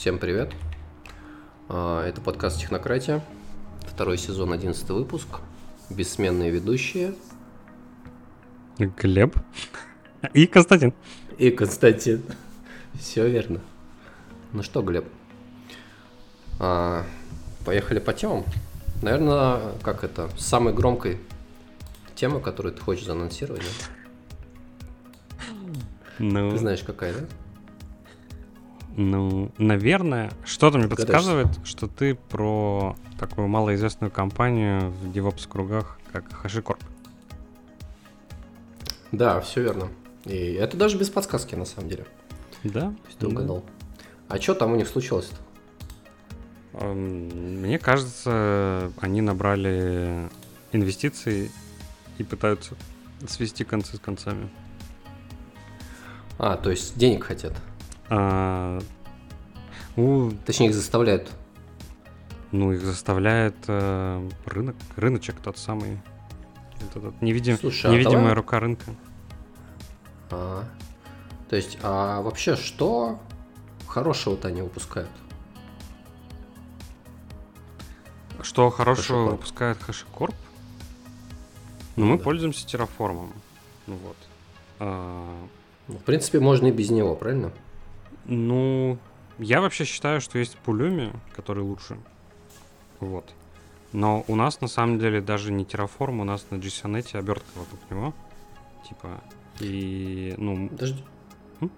[0.00, 0.50] Всем привет.
[1.68, 3.22] А, Это подкаст «Технократия».
[3.82, 5.28] Второй сезон, одиннадцатый выпуск.
[5.90, 7.14] Бессменные ведущие.
[8.78, 9.36] Глеб
[10.32, 10.94] и Константин.
[11.36, 12.22] И Константин.
[12.98, 13.60] Все верно.
[14.54, 15.04] Ну что, Глеб?
[16.58, 17.04] А,
[17.66, 18.46] Поехали по темам.
[19.02, 21.18] Наверное, как это, самой громкой
[22.14, 25.44] темы, которую ты хочешь заанонсировать, да?
[26.18, 27.26] Ну, Ты знаешь, какая, да?
[28.96, 36.24] Ну, наверное, что-то мне подсказывает, что ты про такую малоизвестную компанию в DevOps кругах, как
[36.44, 36.80] HashiCorp.
[39.12, 39.88] Да, все верно.
[40.24, 42.06] И это даже без подсказки, на самом деле.
[42.64, 42.94] Да?
[43.18, 43.28] Ты Да.
[43.28, 43.64] угадал.
[44.28, 45.36] А что там у них случилось-то?
[46.84, 50.28] Мне кажется, они набрали
[50.72, 51.50] инвестиции
[52.18, 52.74] и пытаются
[53.26, 54.48] свести концы с концами.
[56.38, 57.52] А, то есть денег хотят.
[58.10, 58.80] А,
[59.96, 61.30] у- Точнее, их заставляют.
[62.52, 66.00] ну, их заставляет э, рынок, рыночек тот самый.
[66.80, 68.84] Вот этот невидим- Слушай, а невидимая давай- рука рынка.
[70.30, 70.64] А,
[71.48, 73.20] то есть, а вообще, что
[73.86, 75.10] хорошего-то они выпускают?
[78.42, 79.30] Что хорошего HashiCorp.
[79.32, 80.34] выпускает HashiCorp?
[81.96, 82.24] Ну, мы Да.
[82.24, 83.28] пользуемся Terraform.
[83.86, 84.16] Ну вот.
[84.78, 85.46] А,
[85.88, 87.50] Ну, В принципе, можно и без него, правильно?
[88.30, 88.98] Ну,
[89.38, 91.98] я вообще считаю, что есть Pulumi, который лучше.
[93.00, 93.34] Вот.
[93.92, 97.80] Но у нас на самом деле даже не Terraform, у нас на JSONet обертка вокруг
[97.90, 98.14] него.
[98.88, 99.20] Типа,
[99.58, 101.04] и, ну, Подожди.
[101.60, 101.70] М?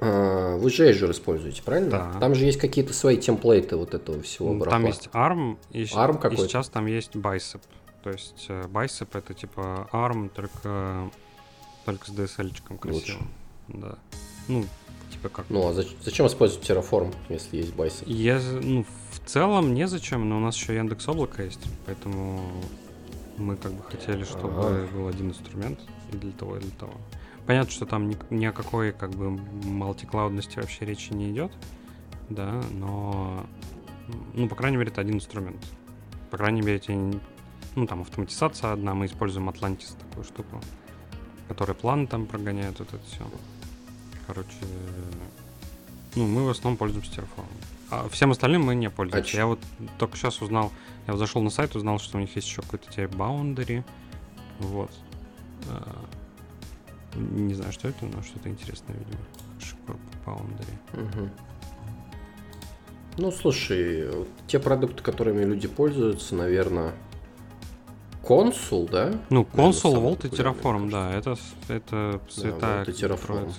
[0.00, 1.90] А, вы же Azure используете, правильно?
[1.90, 2.20] Да.
[2.20, 4.70] Там же есть какие-то свои темплейты вот этого всего барахла.
[4.70, 7.60] там есть ARM, и, ARM и сейчас там есть Bicep.
[8.02, 11.10] То есть э, Bicep это типа ARM, только,
[11.84, 13.28] только с DSL-чиком красивым.
[13.68, 13.98] Да.
[14.48, 14.64] Ну,
[15.12, 18.04] типа как Ну, а зач- зачем использовать Terraform, если есть Bicep?
[18.06, 22.42] Я, ну, в целом незачем, но у нас еще Яндекс Облако есть, поэтому
[23.36, 24.88] мы как бы хотели, чтобы Ага.
[24.92, 25.78] был один инструмент
[26.12, 26.92] и для того, и для того.
[27.46, 31.52] Понятно, что там ни, ни о какой как бы мультиклаудности вообще речи не идет,
[32.28, 33.46] да, но,
[34.34, 35.62] ну, по крайней мере, это один инструмент.
[36.30, 36.92] По крайней мере, эти,
[37.74, 40.60] ну, там автоматизация одна, мы используем Atlantis такую штуку,
[41.48, 43.24] которая план там прогоняет вот это все.
[44.26, 44.48] Короче,
[46.14, 47.46] ну, мы в основном пользуемся Terraform.
[47.90, 49.30] А всем остальным мы не пользуемся.
[49.30, 49.38] чё?
[49.38, 49.58] я вот
[49.98, 50.72] только сейчас узнал,
[51.06, 53.84] я вот зашел на сайт, узнал, что у них есть еще какой-то теперь Boundary.
[54.60, 54.90] Вот.
[55.68, 56.04] А,
[57.16, 59.20] Не знаю, что это, но что-то интересное, видимо.
[59.58, 61.00] HashiCorp Boundary.
[61.02, 61.30] Мгм.
[63.18, 64.08] Ну, слушай,
[64.46, 66.94] те продукты, которыми люди пользуются, наверное,
[68.22, 69.12] консул, да?
[69.28, 71.36] Ну, консул, Volt и Terraform, да, это,
[71.68, 73.26] это святая Volt и Terraform.
[73.26, 73.58] троица.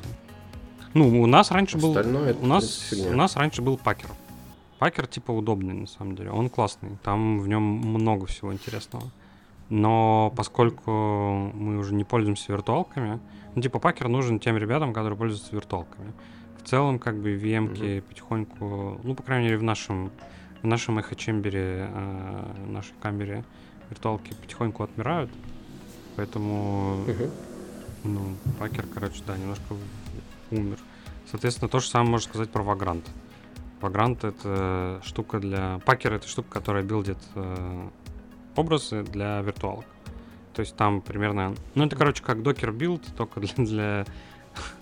[0.93, 1.89] Ну, у нас раньше был...
[1.89, 3.09] Остальное это, у нас, фигня.
[3.11, 4.09] у нас раньше был пакер.
[4.79, 6.31] Пакер типа удобный на самом деле.
[6.31, 6.97] Он классный.
[7.03, 9.03] Там в нем много всего интересного.
[9.69, 13.19] Но поскольку мы уже не пользуемся виртуалками,
[13.55, 16.11] ну типа пакер нужен тем ребятам, которые пользуются виртуалками.
[16.61, 20.11] В целом, как бы VM потихоньку, ну, по крайней мере, в нашем,
[20.61, 23.43] в нашем эхо-чембере, э, нашей камере
[23.89, 25.29] виртуалки потихоньку отмирают.
[26.15, 27.31] Поэтому Мгм.
[28.03, 28.21] ну,
[28.59, 29.75] Пакер, короче, да, немножко
[30.59, 30.77] умер.
[31.29, 33.03] Соответственно, то же самое можно сказать про Vagrant.
[33.81, 35.79] Vagrant— это штука для...
[35.85, 37.89] Пакер— это штука, которая билдит э,
[38.55, 39.85] образы для виртуалок.
[40.53, 41.55] То есть там примерно...
[41.75, 43.53] Ну, это, короче, как Docker build, только для...
[43.65, 44.05] для...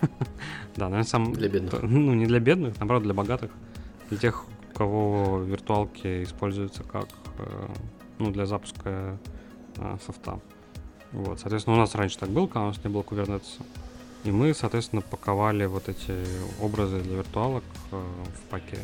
[0.76, 1.32] да, наверное, сам...
[1.32, 1.82] Для бедных.
[1.82, 3.50] Ну, не для бедных, наоборот, для богатых.
[4.10, 7.08] Для тех, у кого виртуалки используются как...
[7.38, 7.68] э,
[8.18, 9.18] ну, для запуска
[9.78, 10.38] э, софта.
[11.12, 13.60] Вот, соответственно, у нас раньше так было, когда у нас не было Kubernetes.
[14.24, 16.14] И мы, соответственно, паковали вот эти
[16.60, 18.02] образы для виртуалок э,
[18.36, 18.78] в Packer е.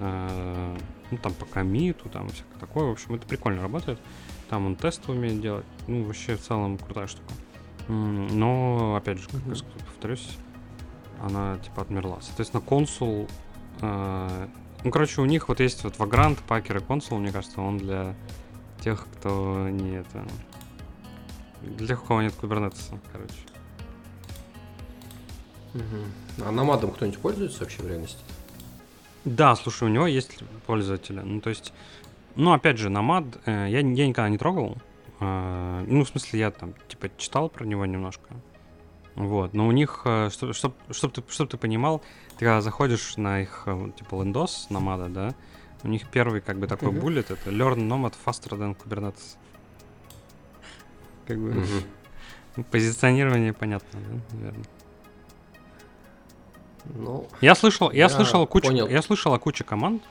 [0.00, 0.76] Э,
[1.10, 2.84] ну, там по коммиту, там всякое такое.
[2.84, 3.98] В общем, это прикольно работает.
[4.50, 5.64] Там он тесты умеет делать.
[5.86, 7.32] Ну, вообще, в целом, крутая штука.
[7.88, 9.56] Но, опять же, как я Мгм.
[9.56, 10.36] сказал, повторюсь,
[11.22, 12.18] она, типа, отмерла.
[12.20, 13.28] Соответственно, консул...
[13.80, 14.48] э,
[14.84, 18.14] ну, короче, у них вот есть вот Vagrant, Пакер и консул, мне кажется, он для
[18.80, 20.26] тех, кто не это...
[21.62, 23.32] Для тех, у кого нет кубернетеса, короче.
[26.44, 28.18] А намадом кто-нибудь пользуется вообще в реальности?
[29.24, 31.20] Да, слушай, у него есть пользователи.
[31.20, 31.72] Ну, то есть,
[32.36, 34.76] ну, опять же, Nomad э, я, я никогда не трогал.
[35.20, 38.34] Э, ну, в смысле, я там, типа, читал про него немножко.
[39.16, 42.02] Вот, но у них, э, что, чтоб, чтоб ты, чтоб ты понимал,
[42.38, 45.34] ты когда заходишь на их, э, типа, лендос Nomad, да,
[45.82, 49.36] у них первый, как бы, такой буллет, это Learn Nomad faster than Kubernetes.
[51.26, 52.64] Как бы, Мгм.
[52.70, 54.64] позиционирование понятно, да, наверное.
[56.94, 58.88] Ну, Я слышал, я, Я слышал кучу, понял.
[58.88, 60.02] я слышал о куче команд,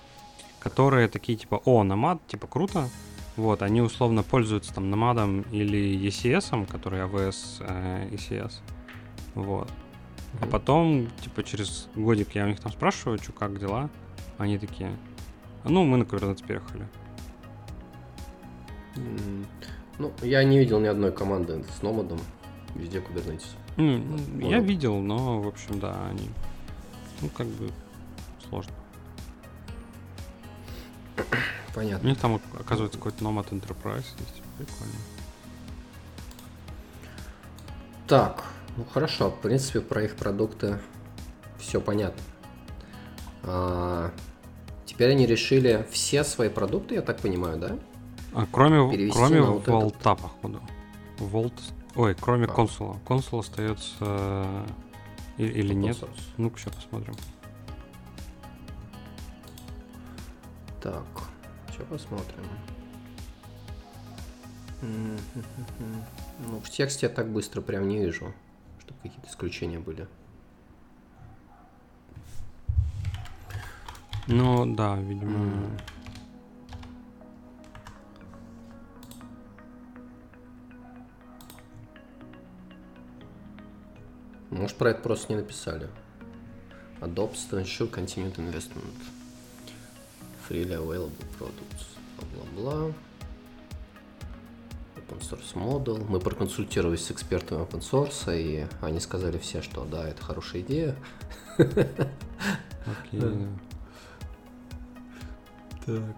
[0.60, 2.90] которые такие типа, о, намад, типа круто.
[3.38, 8.54] Вот, они условно пользуются там намадом или ECS, который AWS э, ECS.
[9.36, 9.70] Вот.
[10.40, 10.50] А Мгм.
[10.52, 13.90] потом, типа, через годик я у них там спрашиваю, что, как дела?
[14.38, 14.96] Они такие,
[15.64, 16.88] ну, мы на Kubernetes переехали.
[18.98, 19.46] м,
[20.00, 22.20] ну, я не видел ни одной команды с номадом.
[22.76, 23.46] Везде Kubernetes.
[23.78, 26.30] М, Я видел, но, в общем, да, они,
[27.22, 27.72] ну, как бы
[28.50, 28.74] сложно.
[31.18, 32.08] У Понятно.
[32.08, 34.42] них там, оказывается, какой-то Nomad Enterprise есть.
[34.58, 34.94] Прикольно.
[38.08, 38.44] Так,
[38.78, 40.80] ну хорошо, в принципе, про их продукты
[41.58, 42.22] все понятно.
[43.44, 44.12] А,
[44.86, 47.78] теперь они решили все свои продукты, я так понимаю, да?
[48.34, 49.68] А, кроме Перевести кроме вот этот.
[49.74, 50.62] волта, походу.
[51.20, 51.54] Волт...
[51.96, 52.48] Ой, кроме А.
[52.48, 53.00] консула.
[53.06, 54.66] Консул остается...
[55.38, 55.98] или Open нет?
[56.38, 57.16] Ну-ка, сейчас посмотрим.
[60.82, 61.06] Так,
[61.70, 62.46] сейчас посмотрим.
[64.82, 68.34] Ну, в тексте я так быстро прям не вижу,
[68.80, 70.08] чтобы какие-то исключения были.
[74.28, 75.38] Ну, да, видимо...
[75.38, 75.78] М.
[84.56, 85.90] Может, про это просто не написали.
[87.02, 87.30] To
[87.62, 88.96] ensure continued investment.
[90.48, 91.98] Freely available products.
[92.34, 92.94] Бла-бла-бла.
[94.96, 96.06] Open source model.
[96.10, 100.96] Мы проконсультировались с экспертами open source, и они сказали все, что да, это хорошая идея.
[101.58, 103.48] Окей.
[105.86, 106.16] Так.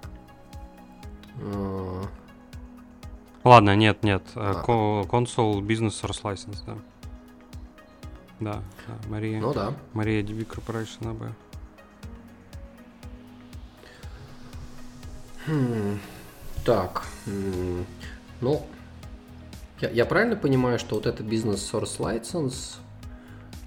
[3.44, 4.24] Ладно, нет, нет.
[4.36, 4.62] А.
[4.62, 6.78] ко- Console Business Source License, да.
[8.40, 9.40] Да, да, Мария.
[9.40, 9.74] Ну да.
[9.94, 11.32] Мария DB Corporation AB.
[15.48, 16.00] Хм,
[16.66, 17.04] Так,
[18.42, 18.66] ну,
[19.80, 22.76] я, я правильно понимаю, что вот это бизнес source license,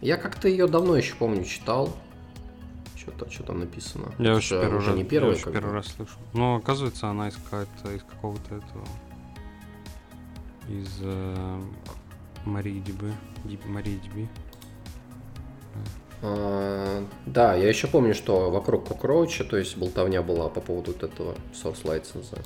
[0.03, 1.97] я как-то ее давно еще помню читал,
[2.97, 4.13] что-то, что там написано.
[4.19, 6.13] Я Это вообще же первый, уже раз, не я первый, вообще как первый раз слышу.
[6.35, 8.85] Но оказывается, она из, из какого-то этого...
[10.69, 11.61] Из э,
[12.45, 13.13] Марии DB.
[13.45, 14.29] Ди- Марии DB.
[16.23, 21.03] А, да, я еще помню, что вокруг Cockroach, то есть болтовня была по поводу вот
[21.03, 22.39] этого source license.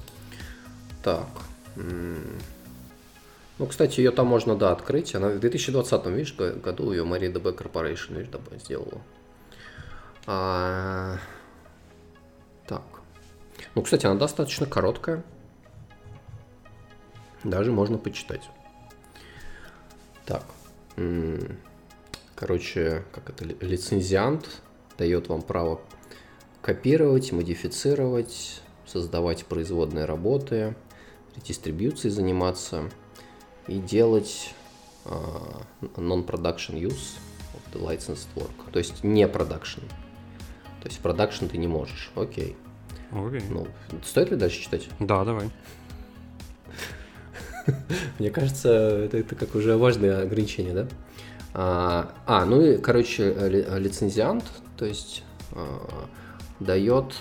[1.02, 1.28] Так.
[3.58, 5.14] Ну, кстати, ее там можно, да, открыть.
[5.14, 9.00] Она в 2020, видишь, году ее MariaDB Corporation, видишь, сделала.
[10.26, 11.18] А,
[12.66, 12.82] Так.
[13.74, 15.22] Ну, кстати, она достаточно короткая.
[17.42, 18.48] Даже можно почитать.
[20.24, 20.44] Так.
[22.34, 24.62] Короче, как это, ли- лицензиант
[24.98, 25.80] дает вам право
[26.62, 30.74] копировать, модифицировать, создавать производные работы,
[31.36, 32.90] дистрибьюцией заниматься
[33.66, 34.54] и делать
[35.04, 35.62] а,
[35.96, 37.18] non-production use
[37.54, 38.70] of the licensed work.
[38.72, 39.82] То есть не production.
[40.82, 42.10] То есть продакшн ты не можешь.
[42.14, 42.56] Окей.
[43.10, 43.42] Окей.
[43.50, 43.66] Ну,
[44.04, 44.88] стоит ли дальше читать?
[45.00, 45.50] Да, давай.
[48.18, 50.88] Мне кажется, это, это как уже важное ограничение, да?
[51.54, 54.44] А, а, ну и, короче, ли- лицензиант,
[54.76, 55.22] то есть
[55.52, 55.78] а,
[56.58, 57.14] дает,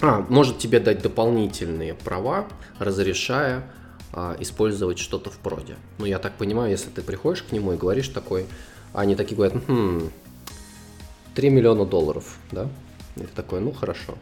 [0.00, 2.46] а, может тебе дать дополнительные права,
[2.80, 3.70] разрешая
[4.12, 5.76] а, использовать что-то в проде.
[5.98, 8.46] Ну, я так понимаю, если ты приходишь к нему и говоришь такой,
[8.92, 10.10] а они такие говорят, хм,
[11.36, 12.68] 3 миллиона долларов, да?
[13.16, 14.14] И ты такой, ну, хорошо.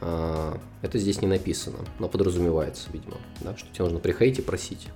[0.00, 4.88] А, Это здесь не написано, но подразумевается, видимо, да, что тебе нужно приходить и просить.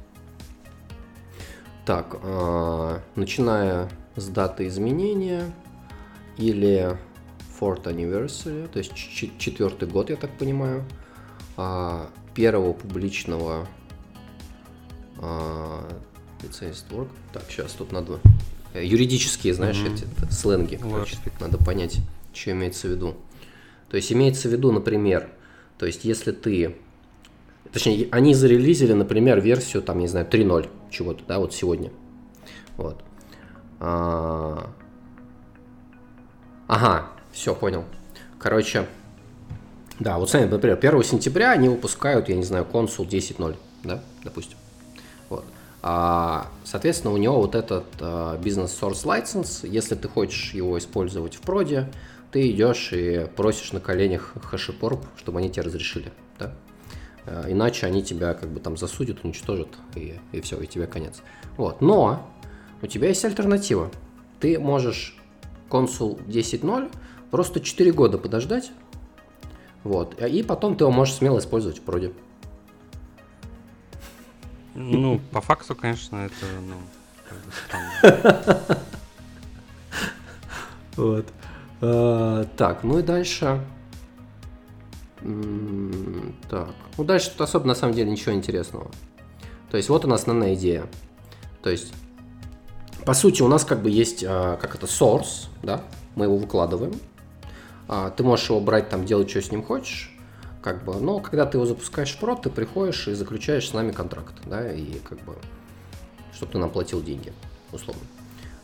[1.86, 5.52] Так, а, начиная с даты изменения
[6.38, 6.96] или
[7.60, 10.84] fourth anniversary, то есть четвертый год, я так понимаю,
[11.56, 13.66] а, первого публичного
[15.20, 15.86] а,
[16.42, 17.08] licensed work.
[17.32, 18.18] Так, сейчас тут надо
[18.72, 19.94] э, юридические, знаешь, Мгм.
[19.94, 20.92] эти сленги, Вот.
[20.92, 21.98] короче, надо понять,
[22.32, 23.14] что имеется в виду.
[23.90, 25.28] То есть имеется в виду, например,
[25.78, 26.76] то есть если ты,
[27.72, 31.90] точнее, они зарелизили, например, версию, там, не знаю, 3.0 чего-то, да, вот сегодня.
[32.76, 33.02] Вот.
[33.80, 34.70] А,
[36.66, 37.84] Ага, все, понял.
[38.38, 38.86] Короче,
[40.00, 44.56] да, вот смотри, например, 1 сентября они выпускают, я не знаю, консул 10.0, да, допустим.
[45.28, 45.44] Вот.
[45.82, 51.34] А, соответственно, у него вот этот а, бизнес source license, если ты хочешь его использовать
[51.36, 51.90] в проде,
[52.32, 56.54] ты идешь и просишь на коленях HashiCorp, чтобы они тебе разрешили, да?
[57.26, 61.22] А, Иначе они тебя как бы там засудят, уничтожат, и, и все, и тебе конец.
[61.56, 61.80] Вот.
[61.80, 62.26] Но
[62.82, 63.90] у тебя есть альтернатива.
[64.40, 65.16] Ты можешь
[65.68, 66.92] консул 10.0,
[67.30, 68.70] просто 4 года подождать,
[69.82, 72.12] вот, и потом ты его можешь смело использовать в проде.
[74.74, 76.76] Ну, по факту, конечно, это, ну,
[80.96, 81.26] Вот.
[81.80, 83.60] А, так, ну и дальше.
[86.50, 88.90] Так, ну дальше тут особо на самом деле ничего интересного.
[89.70, 90.86] То есть вот у нас основная идея.
[91.62, 91.92] То есть,
[93.04, 95.82] по сути, у нас как бы есть, а, как это, source, да,
[96.14, 96.94] мы его выкладываем.
[97.88, 100.14] А, ты можешь его брать, там, делать, что с ним хочешь
[100.64, 103.92] как бы, но когда ты его запускаешь в прод, ты приходишь и заключаешь с нами
[103.92, 105.36] контракт, да, и как бы,
[106.34, 107.34] чтобы ты нам платил деньги,
[107.70, 108.00] условно.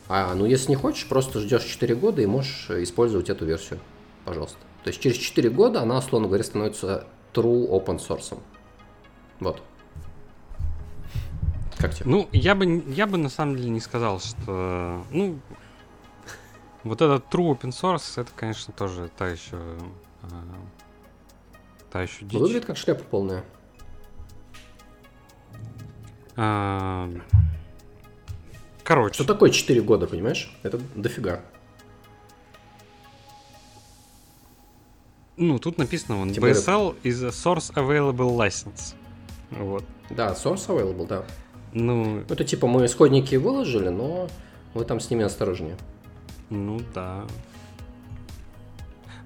[0.09, 3.81] А, ну, если не хочешь, просто ждешь 4 года и можешь использовать эту версию,
[4.25, 4.57] пожалуйста.
[4.83, 8.39] То есть через 4 года она, условно говоря, становится true open source.
[9.41, 9.63] Вот.
[11.79, 12.11] Как тебе?
[12.11, 15.05] Ну, я бы, я бы на самом деле не сказал, что...
[15.11, 15.39] Ну,
[16.85, 19.59] вот этот true open source, это, конечно, тоже та еще
[20.23, 20.29] а,
[21.91, 22.39] Та еще дичь.
[22.39, 23.45] Выглядит как шляпа полная.
[26.37, 27.11] А...
[28.85, 29.15] Короче.
[29.15, 30.57] Что такое 4 года, понимаешь?
[30.63, 31.43] Это дофига.
[35.41, 38.95] Ну, тут написано, он Тем BSL is a source available license.
[39.51, 39.85] Вот.
[40.11, 41.25] Да, source available, да.
[41.73, 44.29] Ну, это типа мы исходники выложили, но
[44.75, 45.79] вы там с ними осторожнее.
[46.51, 47.25] Ну да.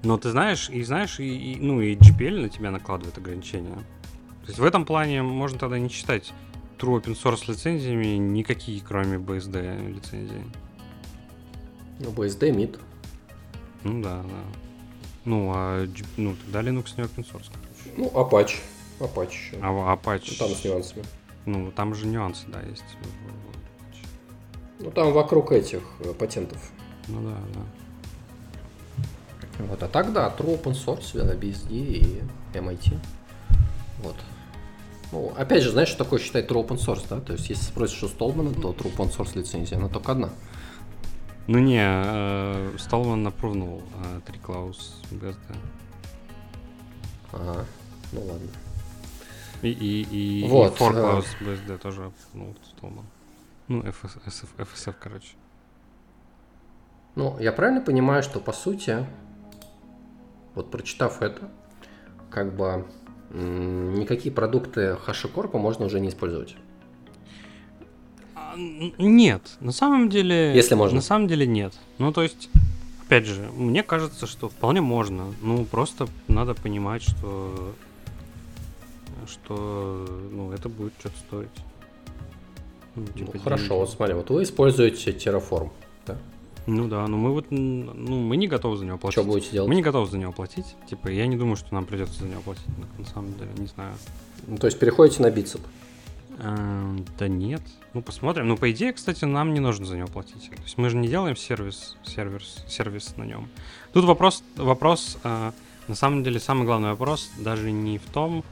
[0.03, 3.75] Но ты знаешь, и знаешь, и, и, ну, и GPL на тебя накладывает ограничения.
[3.75, 6.31] То есть в этом плане можно тогда не читать
[6.79, 10.45] true open source лицензиями никакие, кроме BSD лицензии.
[11.99, 12.79] Ну, BSD, MIT.
[13.83, 14.64] Ну да, да.
[15.25, 17.97] Ну, а ну, тогда Linux не open source, короче.
[17.97, 18.59] Ну, Apache.
[18.99, 19.57] Apache еще.
[19.61, 20.27] А Apache.
[20.31, 21.03] Ну, там с нюансами.
[21.45, 22.83] Ну, там же нюансы, да, есть.
[24.79, 26.71] Ну, там вокруг этих э, патентов.
[27.07, 27.61] Ну да, да.
[29.59, 32.21] Вот, а так, да, True Open Source, BSD и
[32.53, 32.97] MIT.
[34.03, 34.15] Вот.
[35.11, 37.19] Ну, опять же, знаешь, что такое считать True Open Source, да?
[37.19, 40.29] То есть, если спросишь у Столмана, то True Open Source лицензия, она только одна.
[41.47, 41.79] Ну не,
[43.15, 45.55] напрувнул э, три клаус BSD.
[47.33, 47.65] Ага,
[48.11, 48.47] ну ладно.
[49.61, 51.43] И, и, и, вот, и for clause э...
[51.43, 53.05] BSD тоже напрувнул Столман.
[53.67, 55.35] Ну, FS, FSF, FSF, короче.
[57.15, 59.05] Ну, я правильно понимаю, что по сути
[60.55, 61.49] вот прочитав это,
[62.29, 62.85] как бы
[63.31, 66.55] никакие продукты HashiCorp можно уже не использовать.
[68.55, 70.53] Нет, на самом деле...
[70.55, 70.95] Если можно.
[70.95, 71.73] На самом деле нет.
[71.97, 72.49] Ну, то есть,
[73.05, 75.33] опять же, мне кажется, что вполне можно.
[75.41, 77.73] Ну, просто надо понимать, что
[79.27, 81.49] что ну, это будет что-то стоить.
[82.95, 85.69] Ну, типа ну, хорошо, вот смотри, вот вы используете Terraform,
[86.05, 86.17] да?
[86.65, 89.19] Ну да, но мы вот, ну, мы не готовы за него платить.
[89.19, 89.69] Что будете делать?
[89.69, 90.65] Мы не готовы за него платить.
[90.89, 92.65] Типа, я не думаю, что нам придется за него платить,
[92.97, 93.93] на самом деле, не знаю.
[94.47, 95.61] Ну, то есть переходите на бицеп?
[96.39, 97.61] А, да нет.
[97.93, 98.47] Ну, посмотрим.
[98.47, 100.49] Ну, по идее, кстати, нам не нужно за него платить.
[100.49, 103.47] То есть мы же не делаем сервис, сервис, сервис на нем.
[103.93, 105.53] Тут вопрос, вопрос, а,
[105.87, 108.43] на самом деле, самый главный вопрос даже не в том,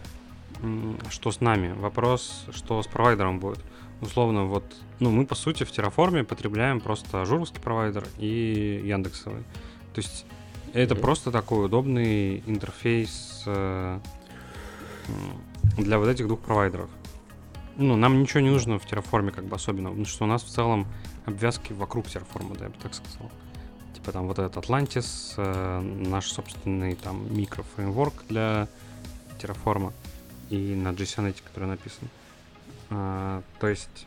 [1.09, 1.73] что с нами.
[1.73, 3.59] Вопрос, что с провайдером будет
[4.03, 4.63] условно, вот,
[4.99, 9.43] ну, мы, по сути, в Terraform потребляем просто ажуровский провайдер и Яндексовый.
[9.93, 10.25] То есть
[10.73, 10.99] это mm-hmm.
[10.99, 13.99] просто такой удобный интерфейс э,
[15.77, 16.89] для вот этих двух провайдеров.
[17.77, 20.49] Ну, нам ничего не нужно в Terraform как бы особенно, потому что у нас в
[20.49, 20.87] целом
[21.25, 23.31] обвязки вокруг Terraform, да, я бы так сказал.
[23.95, 28.67] Типа там вот этот Atlantis, э, наш собственный там микрофреймворк для
[29.39, 29.91] Terraform
[30.49, 32.09] и на JSON, который написан.
[32.91, 34.05] А, то есть,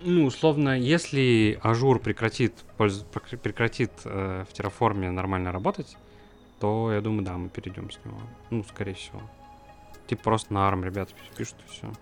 [0.00, 3.04] ну, условно, если Azure прекратит, польз...
[3.42, 5.96] прекратит э, в Terraform е нормально работать,
[6.58, 8.18] то я думаю, да, мы перейдем с него.
[8.50, 9.20] Ну, скорее всего.
[10.06, 11.92] Типа просто на ARM ребята пишут и все.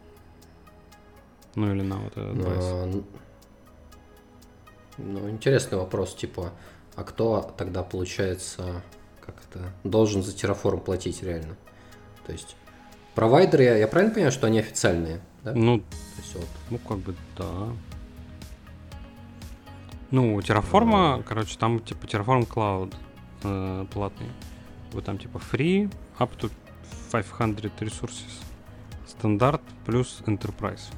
[1.54, 3.04] Ну или на вот этот ну,
[4.98, 6.52] ну, интересный вопрос, типа,
[6.94, 8.82] а кто тогда, получается,
[9.20, 11.56] как это, должен за Terraform платить реально?
[12.26, 12.56] То есть,
[13.14, 15.20] Провайдеры, я, я правильно понимаю, что они официальные?
[15.42, 15.52] Да?
[15.54, 15.84] Ну, То
[16.18, 16.46] есть, вот.
[16.70, 17.68] ну, как бы, да.
[20.10, 22.94] Ну, у Terraform, uh, короче, там типа Terraform Cloud
[23.44, 24.28] э, платный.
[24.92, 26.50] Вот там типа free, up to
[27.10, 28.42] 500 resources.
[29.06, 30.92] Стандарт плюс Enterprise.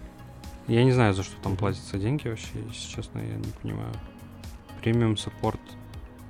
[0.68, 3.92] Я не знаю, за что там платятся деньги вообще, если честно, я не понимаю.
[4.82, 5.60] Support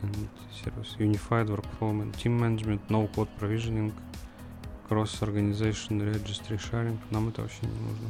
[0.03, 0.29] and
[0.63, 3.93] Service, Unified Workflow, Team Management, No Code Provisioning–
[4.93, 6.99] Cross Organization Registry Sharing.
[7.11, 8.09] Нам это вообще не нужно.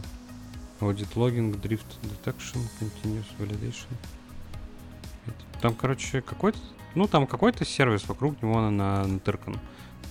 [0.80, 3.86] Audit Logging, Drift Detection, Continuous Validation.
[5.60, 6.58] Там, короче, какой-то,
[6.96, 9.60] ну, там какой-то сервис вокруг него на, на, натыркан, на,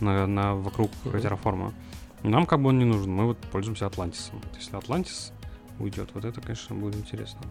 [0.01, 1.15] на, вокруг Мгм.
[1.17, 1.73] Terraform.
[2.23, 4.39] Нам как бы он не нужен, мы вот пользуемся Атлантисом.
[4.43, 5.31] Вот Если Атлантис
[5.79, 7.41] уйдет, вот это, конечно, будет интересно.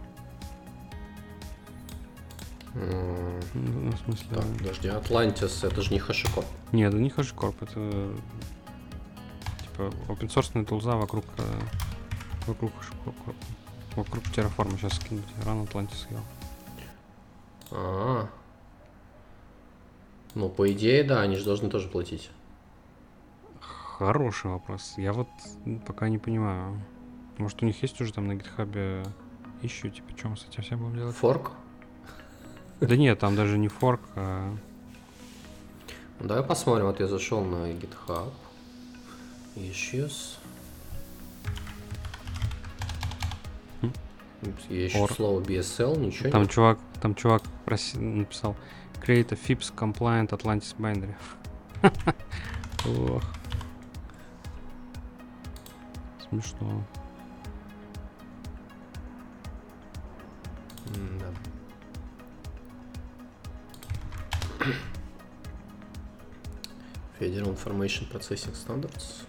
[2.74, 4.26] М, Ну, в смысле...
[4.36, 6.44] Так, подожди, Atlantis, это же не HashiCorp.
[6.72, 8.14] Нет, это не HashiCorp, это
[9.62, 11.42] типа open source тулза вокруг э,
[12.46, 13.34] вокруг HashiCorp.
[13.96, 15.24] Вокруг Terraform сейчас скинуть.
[15.44, 16.20] Рано Атлантис съел.
[17.72, 18.28] А.
[20.36, 22.30] Ну, по идее, да, они же должны тоже платить.
[24.00, 24.94] Хороший вопрос.
[24.96, 25.28] Я вот
[25.86, 26.80] пока не понимаю.
[27.36, 29.04] Может, у них есть уже там на гитхабе
[29.60, 31.16] ищу, типа, чем с этим всем будем делать?
[31.16, 31.50] Форк?
[32.80, 34.56] Да нет, там даже не форк, а...
[36.18, 36.86] Ну, давай посмотрим.
[36.86, 38.32] Вот я зашел на GitHub.
[39.56, 40.38] Issues.
[43.82, 43.92] Хм.
[44.70, 45.12] Я ищу Or.
[45.14, 46.50] слово BSL, ничего Там нет.
[46.50, 48.56] чувак, там чувак проси- написал
[49.06, 51.14] Create a FIPS compliant Atlantis binary.
[52.86, 53.22] Ох.
[56.30, 56.84] Смешно.
[60.94, 61.26] М-да.
[67.18, 69.26] Federal Information Processing Standards.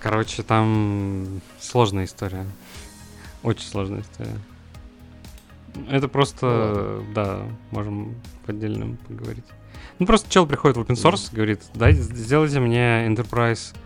[0.00, 2.46] Короче, там сложная история.
[3.42, 4.38] Очень сложная история.
[5.88, 8.14] Это просто, да, можем
[8.44, 9.44] в отдельном поговорить.
[9.98, 13.76] Ну, просто чел приходит в open source, говорит, дай, сделайте мне enterprise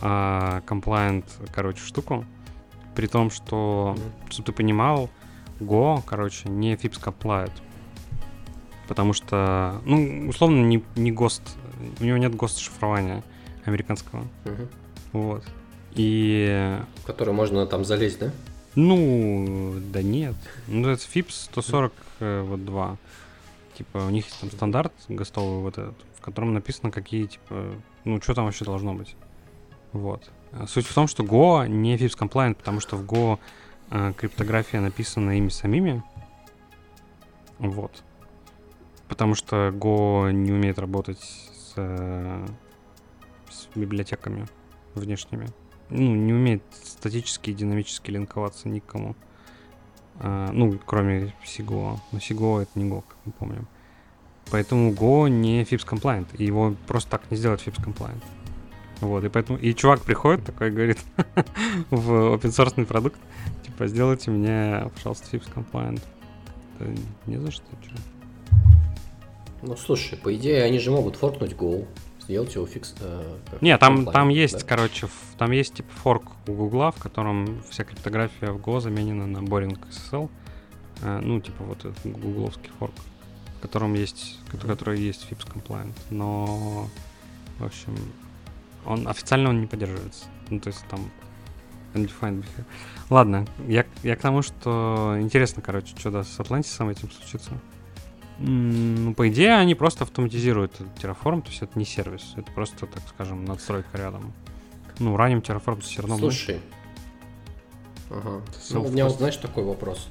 [0.00, 2.24] compliant, короче, штуку.
[2.94, 4.30] При том, что, Мгм.
[4.30, 5.10] чтобы ты понимал,
[5.60, 7.52] Go, короче, не FIPS compliant.
[8.88, 11.42] Потому что, ну, условно, не, не ГОСТ,
[12.00, 13.22] у него нет ГОСТ шифрования
[13.64, 14.24] американского.
[14.44, 14.68] Мгм.
[15.12, 15.44] Вот.
[15.94, 18.30] И В который можно там залезть, да?
[18.74, 20.34] ну, да нет.
[20.66, 22.96] Ну, это FIPS 140 э, вот 2.
[23.78, 27.72] Типа, у них там стандарт гостовый вот этот, в котором написано, какие, типа,
[28.04, 29.14] ну, что там вообще должно быть.
[29.92, 30.30] Вот.
[30.52, 33.38] А Суть в том, что Go не FIPS compliant, потому что в Go
[33.90, 36.02] э, криптография написана ими самими.
[37.58, 38.02] Вот.
[39.08, 42.46] Потому что Go не умеет работать с, э,
[43.50, 44.46] с библиотеками
[44.94, 45.48] внешними.
[45.90, 49.14] Ну, не умеет статически и динамически линковаться никому.
[50.20, 51.98] А, ну, кроме Sigo.
[52.12, 53.66] Но Sigo это не Go, как мы помним.
[54.50, 56.26] Поэтому Go не FIPS compliant.
[56.36, 58.22] И его просто так не сделать FIPS compliant.
[59.02, 59.58] Вот, и поэтому...
[59.58, 60.98] И чувак приходит такой говорит
[61.90, 63.18] в open source продукт,
[63.66, 66.00] типа, сделайте мне, пожалуйста, FIPS compliant.
[66.78, 66.86] Да
[67.26, 67.96] не за что, чё.
[69.62, 71.86] Ну, слушай, по идее, они же могут форкнуть Go,
[72.20, 72.94] сделать его фикс...
[73.00, 74.66] э, Не, там, там есть, да?
[74.66, 79.38] короче, там есть типа форк у Гугла, в котором вся криптография в Go заменена на
[79.38, 80.30] Boring SSL.
[81.02, 82.94] Э, ну, типа вот этот гугловский форк,
[83.58, 85.94] в котором есть, ко- который есть FIPS compliant.
[86.10, 86.88] Но,
[87.58, 87.94] в общем,
[88.84, 90.26] он официально он не поддерживается.
[90.50, 91.10] Ну, то есть там
[91.94, 92.64] undefined behavior.
[93.10, 97.52] Ладно, я, я к тому, что интересно, короче, что да, с Атлантисом этим случится.
[98.38, 102.86] Ну, по идее, они просто автоматизируют этот Terraform, то есть это не сервис, это просто,
[102.86, 104.32] так скажем, надстройка рядом.
[104.98, 106.32] Ну, ранним Terraform все равно будет.
[106.32, 106.60] Слушай.
[108.10, 108.42] Ага.
[108.52, 108.72] Self-host.
[108.72, 110.08] Ну, у меня, вот, знаешь, такой вопрос.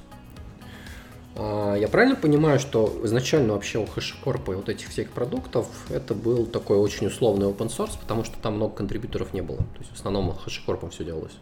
[1.36, 6.14] А, Я правильно понимаю, что изначально вообще у HashiCorp и вот этих всех продуктов это
[6.14, 9.58] был такой очень условный open source, потому что там много контрибьюторов не было.
[9.58, 11.36] То есть в основном HashiCorp все делалось.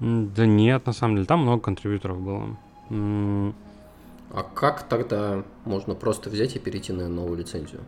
[0.00, 2.56] Да нет, на самом деле, там много контрибьюторов было.
[4.32, 7.82] А как тогда можно просто взять и перейти на новую лицензию?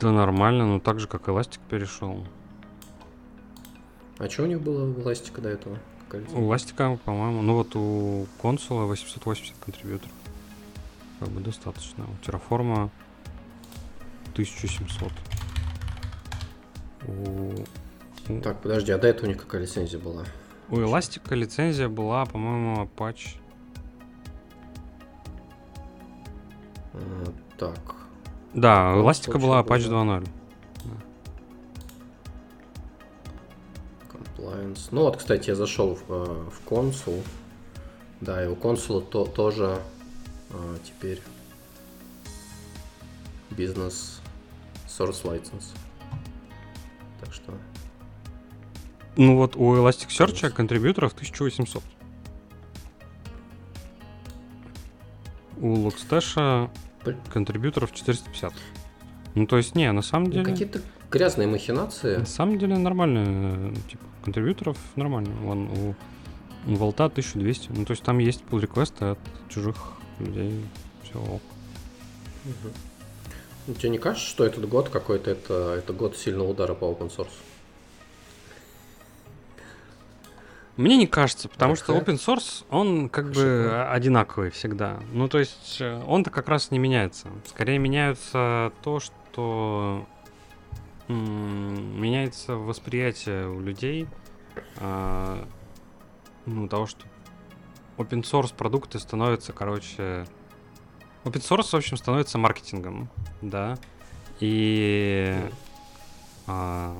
[0.00, 2.24] Да нормально, ну так же, как Elastic перешел.
[4.18, 5.78] А что у них было у Elastic до этого?
[6.14, 6.40] Лицензия?
[6.40, 10.12] У Elastic, по-моему, ну вот у консула 880 контрибьюторов.
[11.20, 12.04] Как бы достаточно.
[12.04, 12.90] У Terraform
[14.32, 15.12] 1700.
[17.06, 20.24] У, Так, подожди, а до этого у них какая лицензия была?
[20.70, 23.36] у Elastic лицензия была, по-моему, Apache.
[26.94, 27.78] А, Так,
[28.54, 29.62] Да, у вообще была.
[29.62, 30.28] Apache 2.0.
[34.38, 34.88] compliance.
[34.90, 37.22] Ну вот, кстати, я зашел в, э, в консул.
[38.20, 39.80] Да, и у консула то, тоже
[40.50, 41.20] а, теперь
[43.50, 44.20] бизнес
[44.86, 45.76] source license.
[47.20, 47.52] Так что,
[49.16, 51.82] Ну вот у Elasticsearch контрибьюторов 1800.
[55.58, 56.70] У Logstash
[57.32, 58.52] контрибьюторов 450.
[59.36, 60.44] Ну то есть не, на самом ну, деле...
[60.44, 62.16] какие-то грязные махинации.
[62.16, 65.34] На самом деле нормально, э, типа, контрибьюторов нормально.
[65.42, 65.94] Вон, у,
[66.66, 67.70] у Волта 1200.
[67.72, 69.18] Ну, то есть там есть pull реквесты от
[69.48, 69.76] чужих
[70.18, 70.64] людей
[71.02, 71.42] все ок.
[73.66, 77.14] Ну, Тебе не кажется, что этот год какой-то это, это год сильного удара по open
[77.14, 77.28] source?
[80.76, 82.06] Мне не кажется, потому что Red Hat?
[82.06, 83.92] open source, он как бы Шикарно.
[83.92, 85.00] одинаковый всегда.
[85.12, 87.28] Ну, то есть, э, он-то как раз не меняется.
[87.46, 90.06] Скорее меняется то, что
[91.08, 94.06] меняется восприятие у людей
[94.76, 95.46] а,
[96.46, 97.06] ну, того, что
[97.96, 100.26] open source продукты становятся, короче...
[101.24, 103.08] Open source, в общем, становится маркетингом,
[103.42, 103.76] да.
[104.40, 105.36] И...
[106.46, 106.96] а,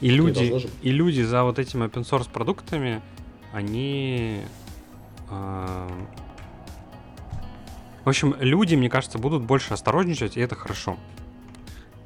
[0.00, 3.00] и люди, и люди за вот этими open source продуктами,
[3.52, 4.42] они...
[5.28, 5.88] а,
[8.04, 10.98] в общем, люди, мне кажется, будут больше осторожничать, и это хорошо.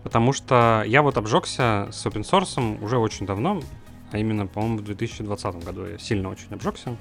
[0.04, 3.62] Потому что я вот обжегся с open source уже очень давно,
[4.12, 6.96] а именно, по-моему, в 2020 году я сильно очень обжегся.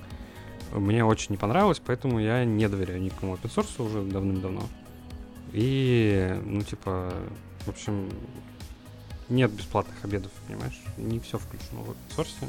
[0.71, 4.63] Мне очень не понравилось, поэтому я не доверяю никакому open source уже давным-давно.
[5.51, 7.13] И, ну, типа,
[7.65, 8.09] в общем,
[9.29, 10.81] нет бесплатных обедов, понимаешь?
[10.97, 12.47] Не все включено в open source.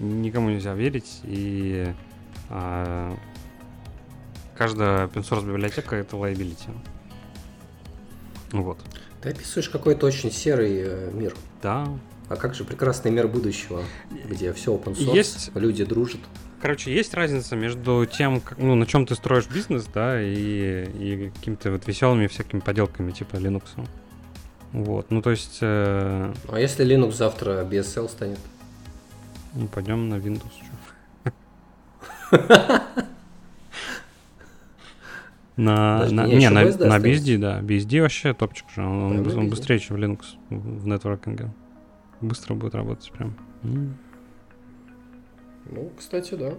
[0.00, 1.94] Никому нельзя верить, и
[2.50, 3.16] а,
[4.56, 6.76] каждая open source библиотека это liability.
[8.52, 8.78] Вот.
[9.28, 11.34] Ты описываешь какой-то очень серый э, мир.
[11.62, 11.86] Да.
[12.30, 13.82] А как же прекрасный мир будущего,
[14.26, 16.20] где все open source, Есть- люди дружат.
[16.62, 21.30] Короче, есть разница между тем, как, ну, на чем ты строишь бизнес, да, и, и
[21.34, 23.64] какими-то вот веселыми всякими поделками типа Linux.
[24.72, 28.38] Вот, ну то есть, э, А если Linux завтра BSL станет?
[29.54, 30.40] ну, пойдем на Windows.
[35.58, 36.98] На, на, не, не, на, BSD на?
[36.98, 37.60] BSD, да.
[37.60, 38.82] BSD вообще топчик же.
[38.82, 41.50] Он, он он быстрее, чем Linux в в нетворкинге.
[42.20, 43.34] Быстро будет работать прям.
[45.70, 46.54] Ну, кстати, да.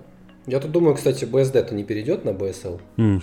[0.48, 2.82] Я тут думаю, кстати, BSD-то не перейдет на BSL.
[2.98, 3.22] М.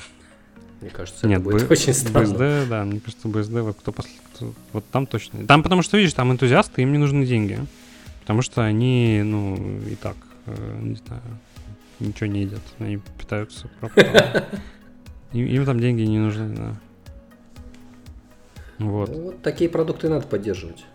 [0.81, 2.27] Мне кажется, Нет, это будет Б- очень странно.
[2.35, 4.13] BSD, да, мне кажется, BSD, вот кто после...
[4.35, 5.47] кто- Вот там точно.
[5.47, 7.59] Там, потому что, видишь, там энтузиасты, им не нужны деньги.
[8.21, 9.57] Потому что они, ну,
[9.91, 11.23] и так, э, не знаю,
[12.01, 12.63] ничего не едят.
[12.79, 14.13] Они питаются пропитом.
[15.37, 16.75] Им, им там деньги не нужны, да.
[18.79, 19.11] Вот.
[19.11, 20.87] Ну, вот такие продукты надо поддерживать.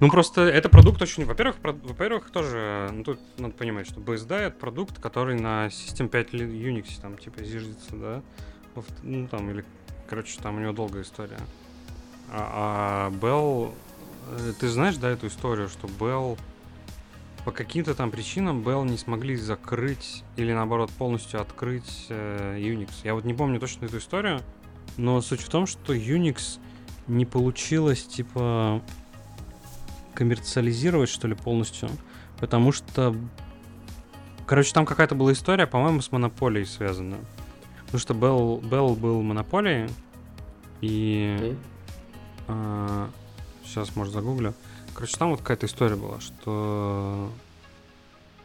[0.00, 1.24] Ну, просто это продукт очень...
[1.24, 6.08] Во-первых, про- во-первых, тоже, ну, тут надо понимать, что BSD— это продукт, который на System
[6.08, 8.22] 5 ли- Unix, там, типа, зиждется, да?
[9.02, 9.64] Ну, там, или,
[10.08, 11.38] короче, там у него долгая история.
[12.32, 13.72] А, а Bell...
[14.30, 16.36] э, Ты знаешь, да, эту историю, что Bell...
[17.48, 22.90] По каким-то там причинам Bell не смогли закрыть или, наоборот, полностью открыть э, Unix.
[23.04, 24.42] Я вот не помню точно эту историю,
[24.98, 26.60] но суть в том, что Unix
[27.06, 28.82] не получилось, типа,
[30.12, 31.88] коммерциализировать, что ли, полностью.
[32.38, 33.16] Потому что...
[34.46, 37.16] Короче, там какая-то была история, по-моему, с монополией связана.
[37.86, 39.88] Потому что Bell, Bell был монополией,
[40.82, 41.56] и...
[42.46, 43.10] М?
[43.64, 44.52] сейчас, может, загуглю.
[44.98, 47.30] Короче, там вот какая-то история была, что...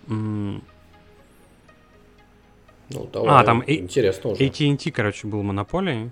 [0.05, 0.61] Ну,
[3.11, 3.41] давай.
[3.41, 4.43] А, там Интересно уже.
[4.43, 6.11] AT&T, короче, был монополией.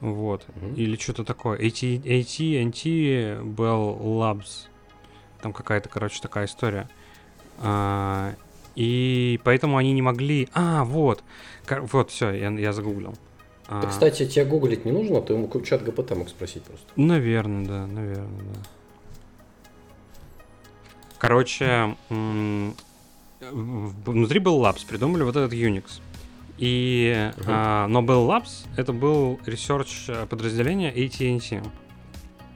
[0.00, 0.44] Вот.
[0.56, 0.74] Мгм.
[0.74, 1.58] Или что-то такое.
[1.58, 4.66] AT, AT&T Bell Labs.
[5.40, 6.90] Там какая-то, короче, такая история.
[7.60, 8.34] А,
[8.74, 10.50] и поэтому они не могли...
[10.52, 11.24] А, вот.
[11.70, 13.14] Вот, все, я, я загуглил.
[13.68, 16.84] А, Да, кстати, тебе гуглить не нужно, ты ему чат ГПТ мог спросить просто.
[16.96, 18.60] Наверное, да, наверное, да.
[21.24, 21.96] Короче,
[23.40, 26.02] внутри был Labs, придумали вот этот Unix.
[26.58, 27.46] И, Мгм.
[27.48, 31.62] а, но Bell Labs это был research э, подразделение AT&T.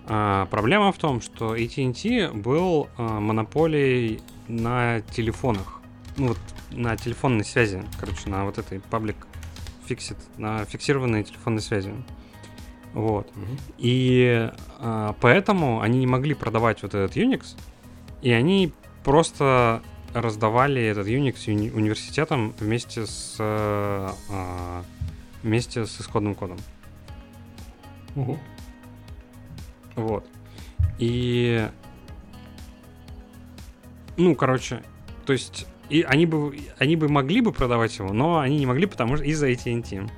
[0.07, 5.81] А, проблема в том, что AT&T был а, монополией на телефонах.
[6.19, 6.39] Ну вот
[6.71, 9.17] на телефонной связи, короче, на вот этой public
[9.89, 11.95] fixed, на фиксированной телефонной связи.
[12.93, 13.33] Вот.
[13.79, 17.57] И а, поэтому они не могли продавать вот этот Unix,
[18.23, 18.73] и они
[19.05, 19.83] просто
[20.15, 24.85] раздавали этот Unix уни- университетам вместе с э, а,
[25.43, 26.59] вместе с исходным кодом.
[29.95, 30.27] Вот.
[30.99, 31.69] И
[34.17, 34.83] ну, короче,
[35.27, 38.87] то есть и они бы они бы могли бы продавать его, но они не могли,
[38.87, 40.09] потому что из-за AT&T.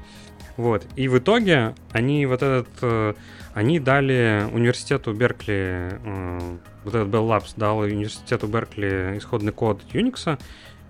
[0.61, 0.87] Вот.
[0.94, 3.14] И в итоге они вот этот э,
[3.55, 10.38] они дали университету Беркли э, вот этот Bell Labs дал университету Беркли исходный код Unix,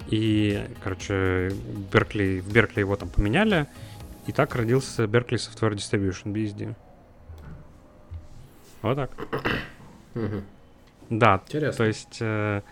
[0.08, 1.52] и, короче,
[1.92, 3.68] Беркли, в Беркли его там поменяли,
[4.26, 6.74] и так родился Berkeley Software Distribution, BSD.
[8.82, 9.10] Вот так.
[11.10, 11.76] Да, Интересно.
[11.76, 12.18] то есть...
[12.20, 12.62] э,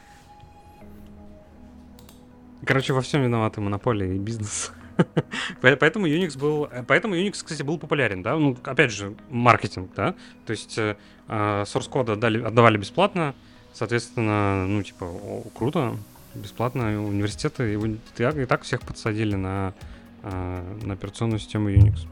[2.66, 4.72] Короче, во всем виноваты монополии и бизнес.
[5.60, 10.14] Поэтому Unix был, поэтому Unix, кстати, был популярен, да, ну, опять же, маркетинг, да,
[10.46, 10.96] то есть э,
[11.28, 13.34] а, source кода отдали, отдавали бесплатно,
[13.72, 15.96] соответственно, ну, типа, о, круто,
[16.34, 19.74] бесплатно, университеты и, и так всех подсадили на,
[20.22, 22.06] а, на операционную систему Unix.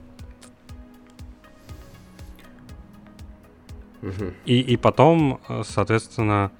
[4.44, 6.52] И, и потом, э, соответственно,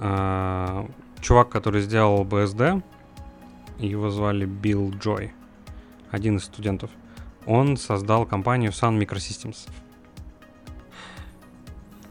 [0.00, 0.86] э,
[1.20, 2.82] чувак, который сделал BSD,
[3.78, 5.32] его звали Билл Джой,
[6.14, 6.90] один из студентов,
[7.46, 9.68] он создал компанию Sun Microsystems.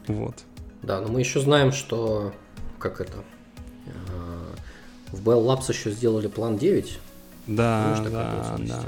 [0.06, 0.44] Вот.
[0.82, 2.32] Да, но мы еще знаем, что
[2.78, 3.24] как это
[3.86, 3.90] э,
[5.10, 7.00] в Bell Labs еще сделали план 9.
[7.46, 8.82] Да, Помнишь, да, да.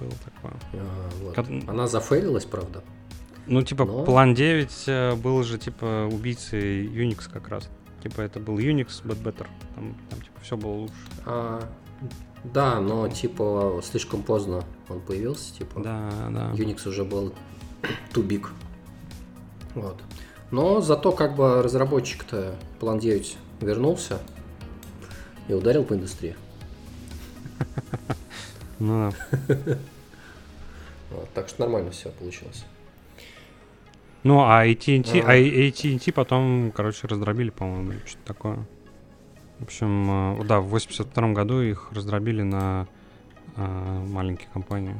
[0.00, 0.54] Было такое.
[0.72, 1.34] А, вот.
[1.34, 1.46] Как...
[1.68, 2.82] Она зафейлилась, правда.
[3.46, 4.04] Ну, типа, Но...
[4.04, 7.68] план 9 э, был же, типа, убийцей Unix как раз.
[8.02, 9.46] Типа, это был Unix, but better.
[9.74, 10.94] Там, там типа, все было лучше.
[11.26, 11.68] А,
[12.44, 15.80] да, но, типа, слишком поздно он появился, типа.
[15.80, 16.52] Да, да.
[16.52, 17.34] Unix уже был
[18.12, 18.46] too big.
[19.74, 20.00] Вот.
[20.50, 24.20] Но зато, как бы, разработчик-то план 9 вернулся
[25.48, 26.36] и ударил по индустрии.
[28.80, 29.78] Ну да.
[31.34, 32.64] Так что нормально все получилось.
[34.22, 38.66] Ну, а AT&T, а AT&T потом, короче, раздробили, по-моему, что-то такое.
[39.58, 42.86] В общем, э, да, в 82 году их раздробили на
[43.56, 44.96] э, маленькие компании.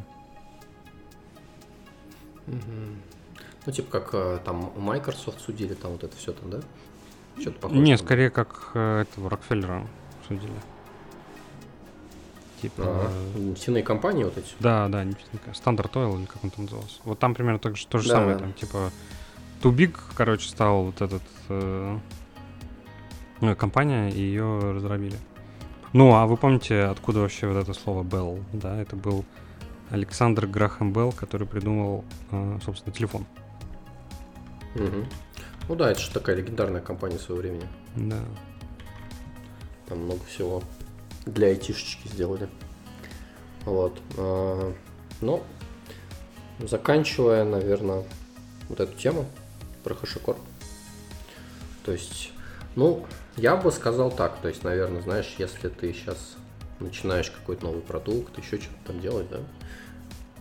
[3.67, 6.61] Ну, типа как э, там Microsoft судили, там вот это все там, да?
[7.41, 7.81] Что-то похоже.
[7.81, 9.87] Не, скорее как э, этого Рокфеллера
[10.27, 10.53] судили.
[12.63, 12.83] Типа...
[12.87, 14.49] А, нефтяные компании вот эти?
[14.59, 15.07] Да, да.
[15.55, 17.01] Стандарт Oil, или как он там назывался.
[17.05, 18.45] Вот там примерно так же, то же да, самое, да.
[18.45, 18.91] там типа
[19.63, 21.99] Тубик, короче, стал вот этот э,
[23.41, 25.17] ну, компания, и ее разробили.
[25.93, 28.43] Ну, а вы помните, откуда вообще вот это слово Bell?
[28.53, 29.25] Да, это был
[29.91, 33.27] Александр Грахам Белл, который придумал, э, собственно, телефон.
[34.75, 35.07] Угу.
[35.69, 37.67] Ну да, это же такая легендарная компания своего времени.
[37.97, 38.19] Да.
[39.87, 40.63] Там много всего
[41.27, 42.49] для айтишечки сделали.
[43.65, 44.01] Вот.
[44.17, 44.73] А,
[45.21, 45.43] ну,
[46.59, 48.05] заканчивая, наверное,
[48.69, 49.27] вот эту тему
[49.85, 50.39] про HashiCorp.
[51.85, 52.33] То есть,
[52.79, 53.05] ну,
[53.37, 56.37] я бы сказал так, то есть, наверное, знаешь, если ты сейчас
[56.79, 59.39] начинаешь какой-то новый продукт, еще что-то там делать, да,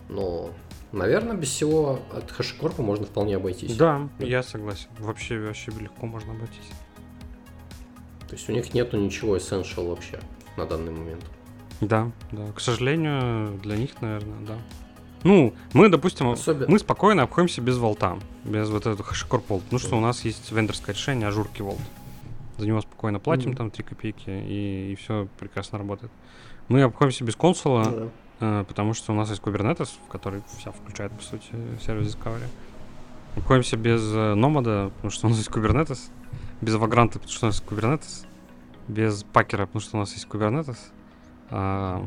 [0.08, 0.50] но,
[0.92, 3.76] наверное, без всего от HashiCorp можно вполне обойтись.
[3.76, 4.86] Да, да, я согласен.
[5.00, 6.70] Вообще, вообще легко можно обойтись.
[8.28, 10.20] То есть у них нету ничего essential вообще
[10.56, 11.24] на данный момент.
[11.80, 12.52] Да, да.
[12.52, 14.58] К сожалению, для них, наверное, да.
[15.24, 16.70] Ну, мы, допустим, Особенно...
[16.70, 20.52] мы спокойно обходимся без волта, без вот этого HashiCorp Vault, потому что у нас есть
[20.52, 21.80] вендорское решение ажурки Vault.
[22.58, 23.56] За него спокойно платим mm-hmm.
[23.56, 26.12] там 3 копейки, и, и все прекрасно работает.
[26.68, 28.10] Мы обходимся без консула, mm-hmm.
[28.40, 31.46] э, потому что у нас есть Kubernetes, в который вся включает, по сути,
[31.80, 32.48] сервис Discovery.
[33.36, 36.10] Обходимся без э, Nomad, потому что у нас есть Kubernetes,
[36.60, 38.26] без Vagrant, потому что у нас есть Kubernetes,
[38.88, 40.78] без Пакера, потому что у нас есть Kubernetes,
[41.50, 42.06] а,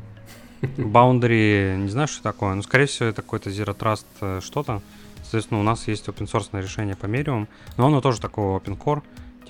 [0.61, 4.81] Boundary, не знаю, что такое, но, скорее всего, это какой-то Zero Trust э, что-то.
[5.23, 9.01] Соответственно, у нас есть open source решение по Medium, но оно тоже такого open core,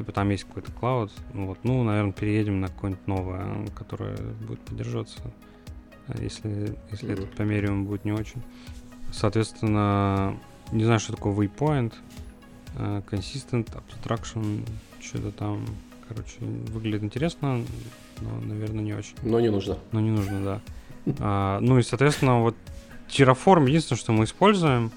[0.01, 1.11] типа там есть какой-то cloud.
[1.33, 5.19] Ну, вот, ну, наверное, переедем на какое-нибудь новое, которое будет поддерживаться,
[6.19, 7.13] если, если mm-hmm.
[7.13, 8.41] этот по Medium будет не очень.
[9.11, 10.37] Соответственно,
[10.71, 11.93] не знаю, что такое waypoint,
[12.77, 14.67] uh, consistent, abstraction,
[14.99, 15.65] что-то там,
[16.07, 17.63] короче, выглядит интересно,
[18.21, 19.15] но, наверное, не очень.
[19.21, 19.77] Но не нужно.
[19.91, 20.61] Но не нужно, да.
[21.19, 22.55] А, ну и, соответственно, вот
[23.09, 24.91] Terraform единственное, что мы используем,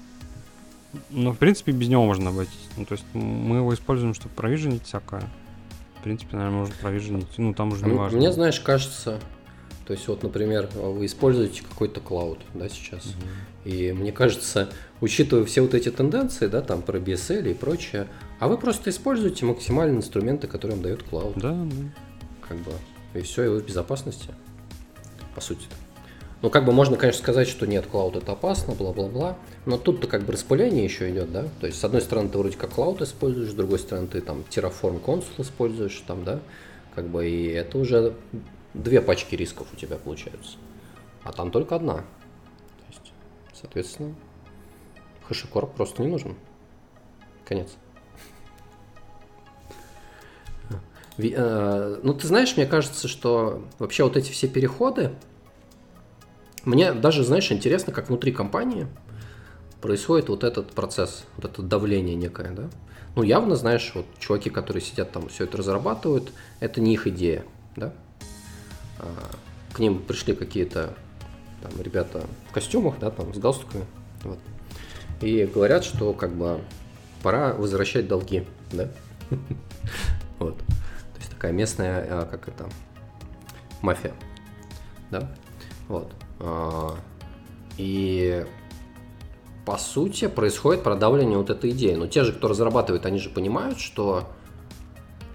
[1.09, 2.69] но, в принципе, без него можно обойтись.
[2.77, 5.29] Ну, то есть мы его используем, чтобы провиженить всякое.
[5.99, 7.27] В принципе, наверное, можно провиженить.
[7.37, 8.17] Ну, там уже не важно.
[8.17, 9.19] Мне, знаешь, кажется,
[9.85, 13.05] то есть вот, например, вы используете какой-то клауд, да, сейчас.
[13.05, 13.71] Угу.
[13.71, 18.07] И мне кажется, учитывая все вот эти тенденции, да, там про BSL и прочее,
[18.39, 21.37] а вы просто используете максимальные инструменты, которые вам дает клауд.
[21.37, 21.85] Да, да.
[22.47, 22.71] Как бы.
[23.13, 24.29] И все, и вы в безопасности.
[25.35, 25.65] По сути.
[26.41, 30.23] Ну, как бы можно, конечно, сказать, что нет, клауд это опасно, бла-бла-бла, но тут-то как
[30.23, 31.45] бы распыление еще идет, да?
[31.59, 34.43] То есть, с одной стороны, ты вроде как клауд используешь, с другой стороны, ты там
[34.49, 36.39] Terraform Console используешь, там, да?
[36.93, 38.13] Как бы, и это уже
[38.73, 40.57] две пачки рисков у тебя получаются.
[41.23, 41.95] А там только одна.
[41.95, 42.03] То
[42.89, 43.13] есть,
[43.53, 44.13] соответственно,
[45.29, 46.35] HashiCorp просто не нужен.
[47.45, 47.69] Конец.
[51.17, 55.11] Э, ну, ты знаешь, мне кажется, что вообще вот эти все переходы,
[56.65, 58.87] мне даже, знаешь, интересно, как внутри компании
[59.81, 62.69] происходит вот этот процесс, вот это давление некое, да?
[63.15, 67.45] Ну, явно, знаешь, вот чуваки, которые сидят там, все это разрабатывают, это не их идея,
[67.75, 67.93] да?
[68.99, 69.05] а,
[69.73, 70.93] к ним пришли какие-то
[71.61, 73.85] там ребята в костюмах, да, там с галстуками,
[74.23, 74.39] вот,
[75.21, 76.61] и говорят, что как бы
[77.23, 78.89] пора возвращать долги, да,
[80.39, 82.69] вот, то есть такая местная, а, как это,
[83.81, 84.13] мафия,
[85.11, 85.31] да,
[85.87, 86.11] вот,
[87.77, 88.45] и
[89.65, 91.95] по сути происходит продавливание вот этой идеи.
[91.95, 94.29] Но те же, кто разрабатывает, они же понимают, что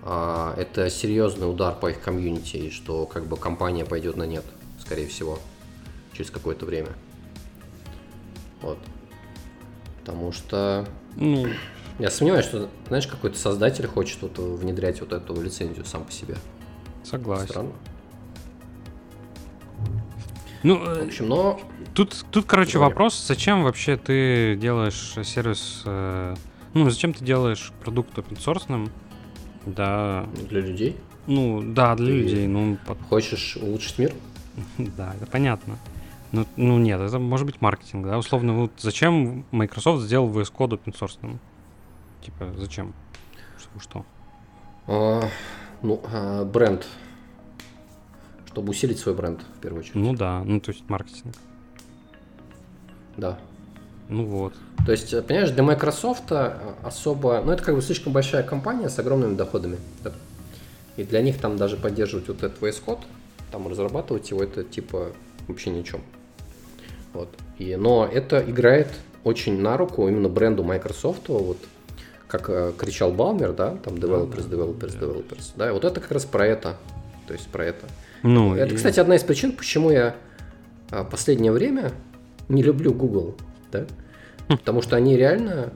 [0.02, 4.44] а, это серьезный удар по их комьюнити, и что как бы компания пойдет на нет,
[4.80, 5.38] скорее всего,
[6.12, 6.90] через какое-то время.
[8.62, 8.78] Вот.
[10.00, 10.86] Потому что
[11.16, 11.48] Ну,
[11.98, 16.36] я сомневаюсь, что, знаешь, какой-то создатель хочет вот внедрять вот эту лицензию сам по себе.
[17.04, 17.48] согласен.
[17.48, 17.72] Странно.
[20.62, 21.60] Ну, В э, общем, но
[21.94, 22.90] тут, тут, короче, Говори.
[22.90, 26.34] вопрос, зачем вообще ты делаешь сервис, э,
[26.74, 28.90] ну, зачем ты делаешь продукт open source,
[29.66, 30.96] да, для людей
[31.26, 32.76] ну, да, для Ты- людей, ну,
[33.08, 34.12] хочешь улучшить мир,
[34.78, 35.76] да, это понятно.
[36.32, 40.80] Ну, ну, нет, это может быть маркетинг, да, условно, вот зачем Microsoft сделал VS Code
[40.80, 41.38] open source?
[42.24, 42.94] Типа, зачем?
[43.58, 44.04] Чтобы что?
[44.86, 45.28] А,
[45.82, 46.86] ну, а, бренд.
[48.60, 49.94] Чтобы усилить свой бренд, в первую очередь.
[49.94, 51.34] Ну да, ну, то есть маркетинг.
[53.16, 53.38] Да.
[54.10, 54.52] Ну вот.
[54.84, 57.40] То есть, э, понимаешь, для Microsoft а, особо...
[57.42, 59.78] Ну, это как бы слишком большая компания с огромными доходами.
[60.04, 60.12] да.
[60.98, 63.00] И для них там даже поддерживать вот этот VS Code,
[63.50, 65.12] там разрабатывать его, это типа
[65.48, 66.02] вообще ни о чем.
[67.14, 67.30] Вот.
[67.56, 68.88] И, но это играет
[69.24, 71.56] очень на руку именно бренду Microsoft, вот
[72.28, 75.52] как э, кричал Балмер, да, там developers, developers, developers.
[75.56, 76.76] Да, и вот это как раз про это.
[77.26, 77.86] То есть про это.
[78.22, 80.16] Ну, Это, и- кстати, одна из причин, почему я
[80.90, 81.92] а, последнее время
[82.48, 83.36] не люблю Google,
[83.72, 83.86] да?
[84.48, 85.72] Потому что они реально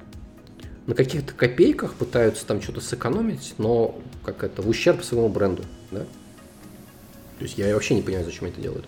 [0.87, 6.00] на каких-то копейках пытаются там что-то сэкономить, но как это, в ущерб своему бренду, да?
[7.38, 8.85] То есть я вообще не понимаю, зачем они это делают.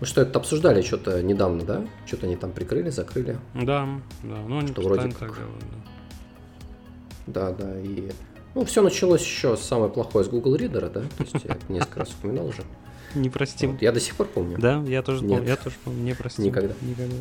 [0.00, 1.84] Мы что, это обсуждали что-то недавно, да?
[2.06, 3.36] Что-то они там прикрыли, закрыли.
[3.54, 3.88] Да,
[4.24, 5.18] да, ну они Что вроде как.
[5.18, 5.76] так делают, да.
[7.26, 8.10] Да, да, и...
[8.54, 11.00] Ну, все началось еще самое плохое с Google Reader, да?
[11.00, 12.64] То есть я несколько раз упоминал уже.
[13.14, 13.72] Не простим.
[13.72, 14.58] Вот, я до сих пор помню.
[14.58, 16.44] Да, я тоже помню, я тоже помню, не простим.
[16.44, 16.74] Никогда.
[16.80, 17.16] Никогда.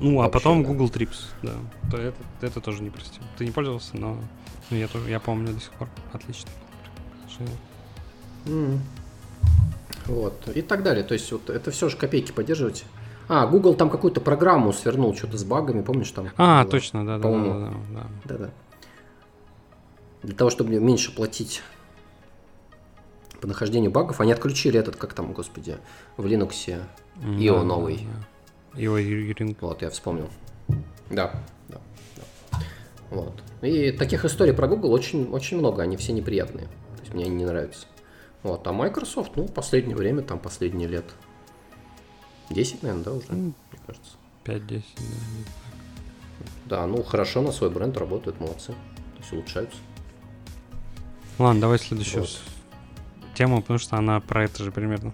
[0.00, 0.68] Ну, а Вообще, потом да.
[0.68, 1.54] Google Trips, да.
[1.90, 3.22] То это, это тоже не простим.
[3.36, 4.16] Ты не пользовался, но
[4.70, 5.88] ну, я тоже, я помню до сих пор.
[6.12, 6.48] Отлично.
[8.46, 8.80] М.
[10.06, 10.48] Вот.
[10.54, 11.04] И так далее.
[11.04, 12.84] То есть вот это все же копейки поддерживать.
[13.28, 16.30] А, Google там какую-то программу свернул, что-то с багами, помнишь там?
[16.36, 16.70] А, было?
[16.70, 17.60] точно, да, да, да, По-моему.
[17.60, 18.06] да, да.
[18.24, 18.50] Да-да.
[20.22, 21.62] Для того, чтобы меньше платить
[23.40, 25.76] по нахождению багов, они отключили этот, как там, господи,
[26.16, 26.80] в Linux.
[27.22, 28.06] IO да, новый.
[28.74, 28.80] да.
[28.80, 29.56] IO.
[29.60, 30.28] Вот, я вспомнил.
[31.10, 31.32] Да,
[31.68, 31.80] да,
[32.16, 32.58] да.
[33.10, 33.34] Вот.
[33.62, 36.66] И таких историй про Google очень, очень много, они все неприятные.
[36.66, 37.86] То есть мне они не нравятся.
[38.42, 41.04] Вот, а Microsoft, ну, последнее время, там, последние лет
[42.50, 44.12] 10, наверное, да, уже, Ну, мне кажется.
[44.44, 45.04] 5-10, да.
[46.66, 48.72] Да, ну, хорошо на свой бренд работают, молодцы.
[48.72, 49.78] То есть улучшаются.
[51.38, 52.40] Ладно, давай следующую Вот.
[53.34, 55.12] тему, потому что она про это же примерно.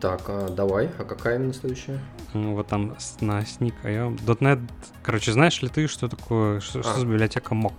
[0.00, 2.00] Так, а давай, а какая именно следующая?
[2.32, 4.16] Ну, Вот там на Sneak.io.
[4.24, 4.60] .NET,
[5.02, 6.98] короче, знаешь ли ты, что такое, что, что А.
[6.98, 7.74] за библиотека mock?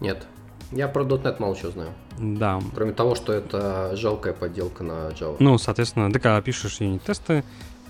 [0.00, 0.26] Нет.
[0.72, 1.92] Я про .NET мало чего знаю.
[2.18, 2.60] Да.
[2.74, 5.36] Кроме того, что это жалкая подделка на Java.
[5.38, 7.44] Ну, соответственно, ты когда пишешь юнит-тесты,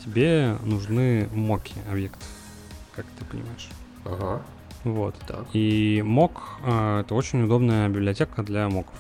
[0.05, 2.29] тебе нужны моки объектов,
[2.95, 3.69] как ты понимаешь.
[4.05, 4.43] Ага,
[4.85, 5.15] Вот.
[5.27, 5.47] так.
[5.53, 8.97] И mock э, это очень удобная библиотека для моков.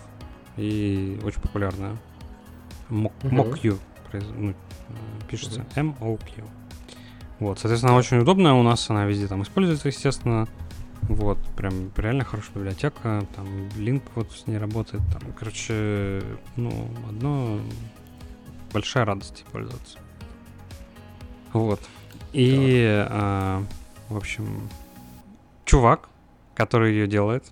[0.57, 1.97] И очень популярная.
[2.88, 3.79] Mock, mock.u
[4.11, 4.55] произ- ну, э,
[5.29, 6.45] пишется M-O-Q.
[7.38, 10.47] Вот, соответственно, она очень удобная у нас, она везде там используется, естественно.
[11.03, 16.23] Вот, прям реально хорошая библиотека, там линк вот с ней работает, там, короче,
[16.55, 17.59] ну, одно
[18.73, 19.99] большая радость пользоваться.
[21.53, 21.81] Вот.
[22.33, 23.64] И, а,
[24.09, 24.68] в общем,
[25.64, 26.09] чувак,
[26.55, 27.45] который ее делает,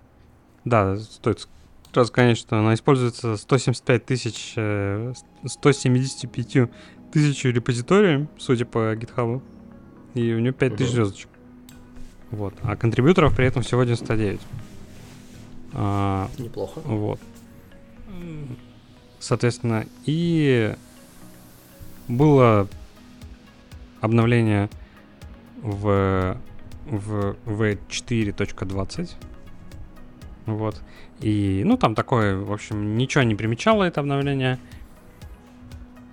[0.64, 1.48] да, стоит
[1.92, 5.12] сразу, конечно, что она используется 175 тысяч, э,
[5.46, 6.70] 175
[7.12, 9.42] тысяч репозиторий, судя по GitHub,
[10.14, 10.94] и у нее 5000 Мгм.
[10.94, 11.28] звездочек.
[12.30, 12.54] Вот.
[12.62, 14.40] А контрибьюторов при этом всего 99.
[15.72, 16.80] А, Неплохо.
[16.84, 17.18] вот.
[19.18, 20.74] Соответственно, и
[22.08, 22.68] было
[24.00, 24.68] обновление
[25.62, 26.36] в,
[26.86, 29.10] в V4.20.
[30.46, 30.80] Вот.
[31.20, 34.58] И, ну, там такое, в общем, ничего не примечало это обновление.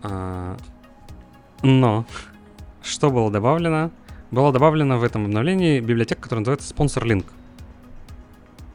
[0.04, 0.58] А,
[1.64, 2.06] но
[2.82, 3.92] что было добавлено?
[4.32, 7.26] Было добавлено в этом обновлении библиотека, которая называется Sponsor Link.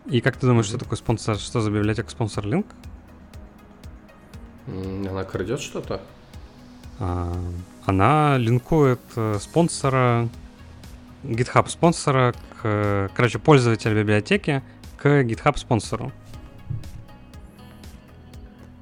[0.07, 2.67] И как ты думаешь, что такое спонсор, что за библиотека Sponsor Link?
[5.09, 6.01] Она крадет что-то?
[6.99, 7.33] А,
[7.85, 10.29] Она линкует э, спонсора,
[11.23, 14.63] GitHub спонсора, к, короче, пользователя библиотеки
[14.99, 16.13] к GitHub спонсору.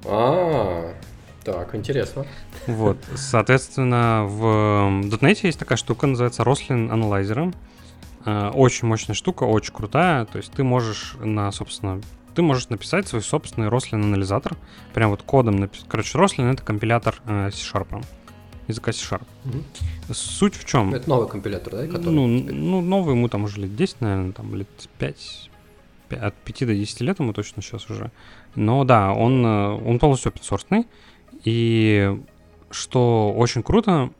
[0.05, 0.93] А,
[1.43, 2.25] так, интересно.
[2.67, 7.53] Вот, соответственно, в .NET есть такая штука, называется Roslyn Analyzer.
[8.25, 10.25] Э, Очень мощная штука, очень крутая.
[10.25, 12.01] То есть ты можешь на, собственно,
[12.35, 14.55] ты можешь написать свой собственный Roslyn анализатор.
[14.93, 15.87] Прям вот кодом написать.
[15.87, 18.03] Короче, Roslyn это компилятор э, C-Sharp.
[18.67, 19.23] Языка C-Sharp.
[19.43, 19.63] Мгм.
[20.13, 20.93] Суть в чем?
[20.93, 21.87] Это новый компилятор, да?
[21.87, 24.67] который Ну, ну, новый ему там уже лет 10, наверное, там лет
[24.99, 25.49] 5,
[26.09, 28.11] от 5 до 10 лет ему точно сейчас уже.
[28.55, 30.85] Но да, он, э, он полностью open.
[31.43, 32.19] И
[32.69, 34.11] что очень круто,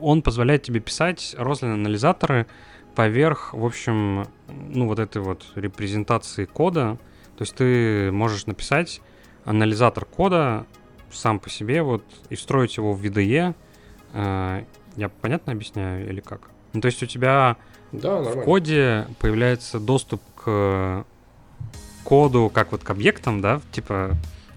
[0.00, 2.46] он позволяет тебе писать Roslyn анализаторы
[2.94, 6.98] поверх, в общем, ну вот этой вот репрезентации кода.
[7.36, 9.00] То есть ты можешь написать
[9.44, 10.66] анализатор кода
[11.10, 13.54] сам по себе вот и встроить его в VDE.
[14.12, 14.64] Э,
[14.96, 16.50] Я понятно объясняю или как?
[16.74, 17.56] Ну, то есть у тебя
[17.92, 18.42] Да, в нормально.
[18.44, 21.04] коде появляется доступ к
[22.04, 24.10] коду, как вот к объектам, да, типа,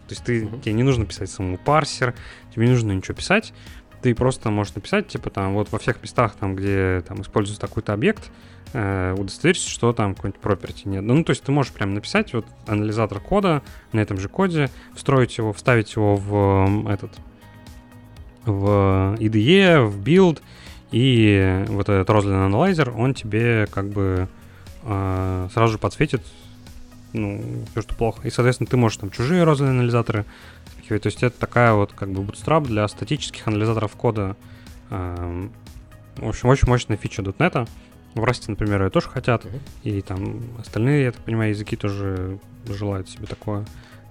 [0.07, 0.61] то есть ты, Мгм.
[0.61, 2.13] тебе не нужно писать самому парсер,
[2.53, 3.53] тебе не нужно ничего писать,
[4.01, 7.93] ты просто можешь написать, типа, там, вот во всех местах, там, где там используется такой-то
[7.93, 8.29] объект,
[8.73, 9.15] э,
[9.53, 11.03] что там какой-нибудь property нет.
[11.03, 13.61] Ну, то есть ты можешь прям написать вот анализатор кода
[13.93, 17.11] на этом же коде, встроить его, вставить его в этот,
[18.45, 20.41] в IDE, в build,
[20.91, 24.27] и вот этот Roslyn Analyzer, он тебе как бы
[24.83, 26.21] э, сразу же подсветит,
[27.13, 27.41] ну,
[27.71, 28.27] все, что плохо.
[28.27, 30.25] И, соответственно, ты можешь там чужие Roslyn анализаторы
[30.71, 31.03] спихивать.
[31.03, 34.35] То есть это такая вот как бы bootstrap для статических анализаторов кода.
[34.89, 35.51] Эм,
[36.17, 37.67] В общем, очень мощная фича .NET.
[38.13, 39.43] В Rust, например, ее тоже хотят.
[39.43, 39.59] Мгм.
[39.83, 43.65] И там остальные, я так понимаю, языки тоже желают себе такое.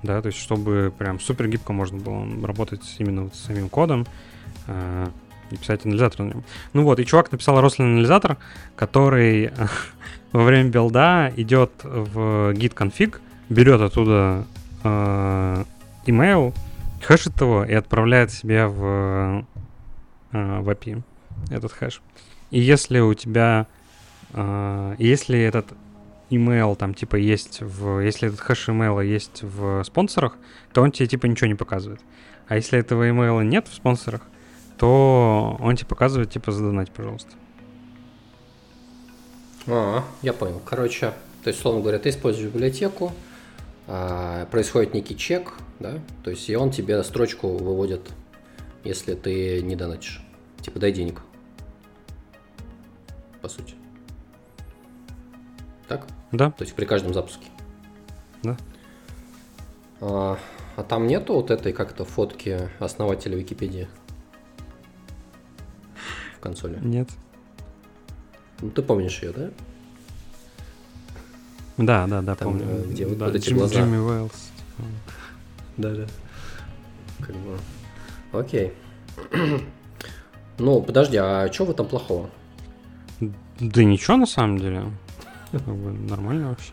[0.04, 4.06] Да, то есть чтобы прям супер гибко можно было работать именно вот с самим кодом
[4.66, 5.06] э,
[5.50, 6.44] и писать анализатор на нем.
[6.74, 8.36] Ну вот, и чувак написал Roslyn анализатор,
[8.76, 9.50] который
[10.32, 14.44] во время билда идет в git config, берет оттуда
[14.82, 15.64] э,
[16.04, 16.54] email,
[17.02, 19.46] хэшит его и отправляет себе в,
[20.32, 21.02] э, в API
[21.48, 22.02] этот хэш.
[22.50, 23.66] И если у тебя,
[24.34, 25.66] э, если этот
[26.30, 30.36] email там типа есть в, если этот хэш имейла есть в спонсорах,
[30.72, 32.00] то он тебе типа ничего не показывает.
[32.46, 34.22] А если этого имейла нет в спонсорах,
[34.78, 37.30] то он тебе показывает типа задонать, пожалуйста.
[39.66, 40.60] А, я понял.
[40.64, 41.12] Короче,
[41.42, 43.12] то есть, условно говоря, ты используешь библиотеку,
[43.86, 48.12] а, происходит некий чек, да, то есть, и он тебе строчку выводит,
[48.82, 50.22] если ты не донатишь.
[50.60, 51.20] Типа, дай денег.
[53.40, 53.74] По сути.
[55.88, 56.06] Так?
[56.32, 56.50] Да?
[56.50, 57.46] То есть при каждом запуске.
[58.42, 58.56] Да.
[60.00, 60.38] А,
[60.76, 63.88] а там нету вот этой как-то фотки основателя Википедии
[66.36, 66.78] в консоли?
[66.82, 67.08] Нет.
[68.60, 69.50] Ну, ты помнишь ее, да?
[71.76, 72.66] Да, да, да, Там, помню.
[72.68, 73.74] э, где вот да, эти Джим- глаза.
[73.80, 74.32] Джимми Уэллс.
[74.32, 74.88] типа.
[75.76, 76.06] Да, да.
[77.20, 77.58] Как бы.
[78.32, 78.72] Окей.
[80.56, 82.30] Ну, подожди, а что в этом плохого?
[83.58, 84.84] Да ничего на самом деле.
[85.58, 86.72] Как бы нормально вообще.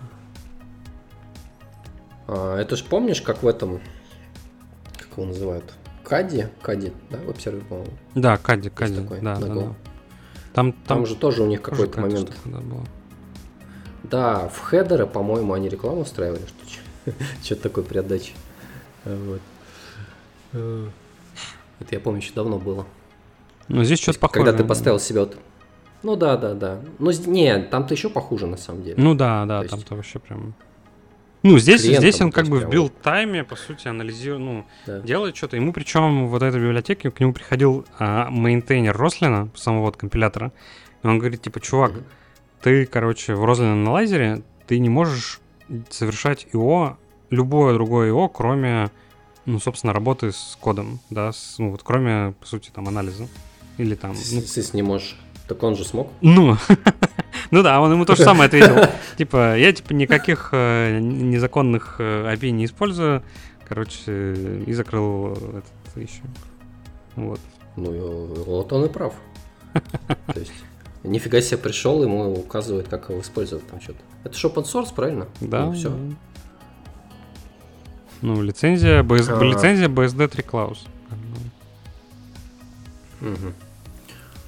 [2.28, 3.80] А, это ж помнишь, как в этом,
[4.98, 5.74] как его называют?
[6.04, 6.48] Кади?
[6.62, 7.92] Кади, да, в обсерве, по-моему.
[8.16, 9.54] Да, Кади, Кади, такой, да, да, да.
[9.54, 9.74] Там,
[10.54, 12.32] Там, там же тоже у них какой-то момент.
[12.46, 12.84] да, была.
[14.04, 17.14] Да, в хедеры, по-моему, они рекламу устраивали, что
[17.44, 18.34] что-то такое при отдаче.
[19.06, 19.42] А, Вот.
[20.54, 20.88] Э,
[21.80, 22.86] Это я помню, еще давно было.
[23.68, 24.44] Ну, здесь что-то похоже.
[24.46, 25.38] Когда ты поставил себе вот...
[26.04, 26.80] Ну да, да, да.
[27.00, 28.96] Ну, с- не, там-то еще похуже, на самом деле.
[28.98, 30.54] Ну да, да, То есть- там-то вообще прям...
[31.44, 35.00] Ну, здесь, здесь он как бы в build-time е, по сути, анализирует, ну, Да.
[35.00, 35.56] делает что-то.
[35.56, 40.52] Ему причем вот этой библиотеке, к нему приходил а, maintainer Roslyn а, самого вот компилятора,
[41.04, 42.04] и он говорит, типа, чувак, Мгм.
[42.62, 45.40] ты, короче, в Roslyn analyzer е ты не можешь
[45.90, 46.98] совершать IO,
[47.32, 48.92] любое другое IO, кроме,
[49.48, 53.28] ну, собственно, работы с кодом, да, с- ну, вот кроме, по сути, там, анализа.
[53.80, 55.18] Или там, ну, Ты не можешь.
[55.52, 56.08] Так он же смог.
[56.22, 56.56] ну,
[57.52, 58.88] ну да, он ему то же самое ответил.
[59.18, 63.22] Типа, я типа никаких э, незаконных э, API не использую,
[63.68, 66.22] короче, э, и закрыл этот еще.
[67.18, 67.42] Вот.
[67.76, 69.14] Ну, вот он и прав.
[69.74, 70.54] То есть,
[71.04, 74.00] нифига себе пришел, ему указывает, как его использовать там что-то.
[74.24, 75.28] Это же open source, правильно?
[75.42, 75.70] Да.
[75.74, 75.90] все.
[75.90, 75.98] да.
[78.22, 79.44] Ну, лицензия, BS, А.
[79.44, 80.78] лицензия BSD 3 Klaus.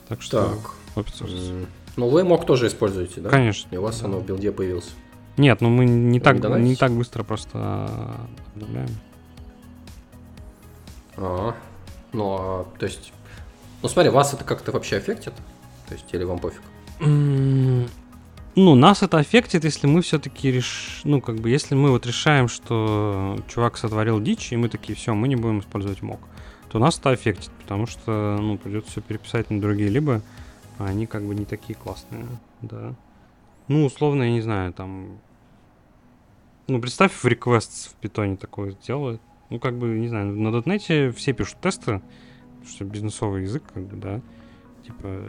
[0.07, 0.82] Так что Так.
[0.95, 1.49] Open source.
[1.49, 3.29] М, Ну, вы мог тоже используете, да?
[3.29, 3.67] Конечно.
[3.73, 4.07] И у вас да.
[4.07, 4.93] оно в билде появилось.
[5.37, 8.89] Нет, ну мы не Вы так, не не так быстро просто обновляем.
[11.17, 11.55] А,
[12.11, 13.13] ну, а, то есть...
[13.81, 15.33] Ну, смотри, вас это как-то вообще аффектит?
[15.87, 16.61] То есть, или вам пофиг?
[18.55, 21.01] Ну, нас это аффектит, если мы все-таки реш...
[21.03, 25.13] Ну, как бы, если мы вот решаем, что чувак сотворил дичь, и мы такие, все,
[25.13, 26.19] мы не будем использовать мок,
[26.71, 30.21] то нас это аффектит, потому что, ну, придется все переписать на другие, либо
[30.85, 32.25] они как бы не такие классные,
[32.61, 32.93] да.
[33.67, 35.19] Ну, условно, я не знаю, там...
[36.67, 39.21] Ну, представь, в requests в питоне такое делают.
[39.49, 42.01] Ну, как бы, не знаю, на дотнете все пишут тесты,
[42.59, 44.21] потому что бизнесовый язык, как бы, да.
[44.85, 45.23] Типа,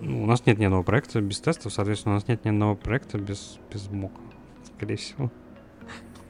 [0.00, 2.74] ну, у нас нет ни одного проекта без тестов, соответственно, у нас нет ни одного
[2.76, 4.20] проекта без, без мока,
[4.76, 5.30] скорее всего.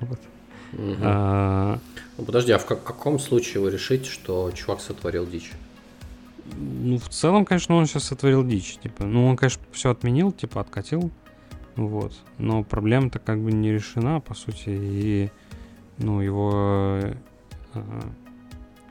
[0.01, 0.19] Вот.
[0.73, 0.97] Мгм.
[1.03, 1.79] А,
[2.19, 5.53] Ну, подожди, а в как- каком случае вы решите, что чувак сотворил дичь?
[6.53, 8.77] Ну, в целом, конечно, он сейчас сотворил дичь.
[8.79, 11.11] Типа, ну, он, конечно, все отменил, типа, откатил.
[11.77, 12.15] Вот.
[12.39, 15.31] Но проблема-то как бы не решена, по сути, и,
[15.99, 17.01] ну, его,
[17.75, 18.01] э,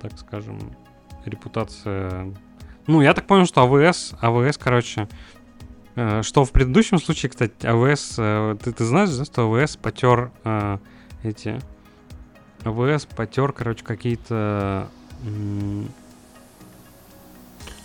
[0.01, 0.59] так скажем,
[1.25, 2.33] репутация...
[2.87, 5.07] Ну, я так понял, что AWS, AWS, короче,
[5.95, 10.31] э, что в предыдущем случае, кстати, АВС, э, ты, ты знаешь, да, что АВС потер
[10.43, 10.77] э,
[11.23, 11.61] эти...
[12.63, 14.89] АВС потер, короче, какие-то...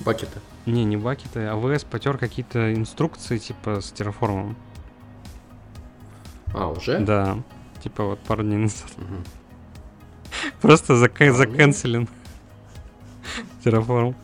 [0.09, 0.41] Бакеты.
[0.67, 4.57] не, не бакеты, АВС потер какие-то инструкции, типа, с терраформом.
[6.55, 6.99] А, уже?
[7.01, 7.39] Да.
[7.83, 8.91] Типа вот пару дней назад.
[8.97, 9.25] Мгм.
[10.61, 11.33] Просто А, ну.
[11.35, 12.09] заканцелен.
[13.65, 14.15] Terraform.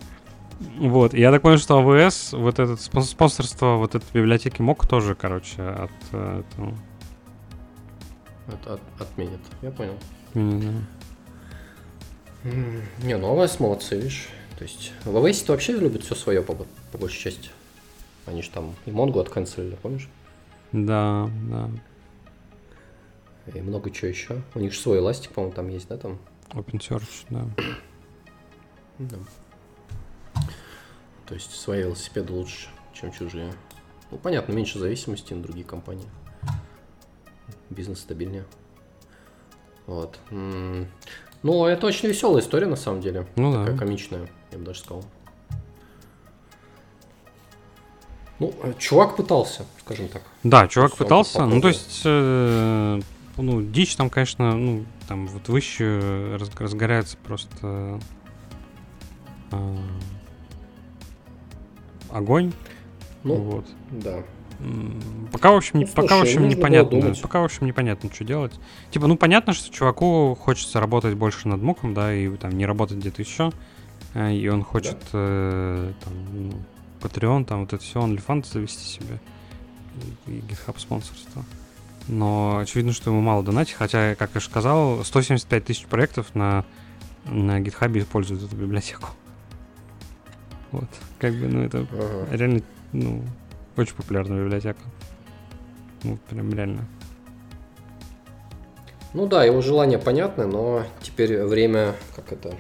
[0.78, 1.12] Вот.
[1.14, 5.91] Я так понял, что АВС, вот спон- спонсорство вот этой библиотеки мог тоже, короче, от
[6.12, 6.74] э, этого.
[8.49, 9.41] От- от- отменят.
[9.62, 9.99] Я понял.
[10.35, 10.87] Не знаю.
[12.45, 14.28] М, Не, ну АВС молодцы, видишь.
[14.57, 17.51] То есть в АВС вообще любят все свое по, по большей части.
[18.27, 20.09] Они же там и Монгу отканцелили, помнишь?
[20.73, 21.71] Да, да.
[23.55, 24.43] И много чего еще.
[24.55, 26.19] У них же свой эластик, по-моему, там есть, да, там?
[26.51, 27.47] Open Search, да.
[28.99, 29.17] Да.
[31.27, 33.53] То есть свои велосипеды лучше, чем чужие.
[34.11, 36.07] Ну, понятно, меньше зависимости на другие компании.
[37.71, 38.45] Бизнес стабильнее.
[39.87, 40.19] Вот.
[40.31, 43.27] Ну, это очень веселая история, на самом деле.
[43.37, 43.79] Ну Такая да.
[43.79, 45.05] комичная, я бы даже сказал.
[48.39, 50.23] Ну, э, чувак пытался, скажем так.
[50.43, 51.47] Да, чувак он пытался.
[51.47, 53.01] Ну, то есть, э,
[53.37, 58.01] ну, дичь там, конечно, ну, там вот выше раз- разгорается просто
[59.51, 59.77] э,
[62.11, 62.53] огонь.
[63.23, 63.67] Ну, вот.
[63.91, 64.23] да.
[65.33, 67.15] Пока, в общем, Ну, пока, в слушай, общем, непонятно.
[67.21, 68.53] Пока, в общем, непонятно, что делать.
[68.91, 72.99] Типа, ну, понятно, что чуваку хочется работать больше над моком, да, и там не работать
[72.99, 73.51] где-то еще.
[74.15, 76.53] И он хочет э, там, ну,
[77.01, 79.19] Patreon, там вот это все, OnlyFans завести себе.
[80.27, 81.45] И, и GitHub спонсорство.
[82.07, 86.65] Но очевидно, что ему мало донатить, хотя, как я же сказал, 175 тысяч проектов на,
[87.25, 89.09] на GitHub используют эту библиотеку.
[90.71, 90.89] Вот.
[91.19, 92.37] Как бы, ну, это Ага.
[92.37, 92.62] реально,
[92.93, 93.23] ну,
[93.77, 94.81] очень популярная библиотека.
[96.03, 96.87] Ну, прям реально.
[99.15, 102.55] Ну да, его желание понятно, но теперь время, как это,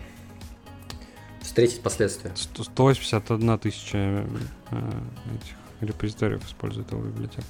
[1.54, 2.32] встретить последствия.
[2.34, 4.24] Сто- 181 тысяча э,
[4.72, 5.54] этих
[5.88, 7.46] репозиториев использует эту библиотеку.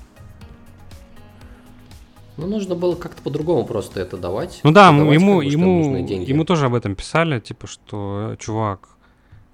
[2.36, 4.60] Ну, нужно было как-то по-другому просто это давать.
[4.62, 8.36] Ну да, Давать, ему, как бы, ему, ему тоже об этом писали, типа, что, э,
[8.36, 8.90] чувак,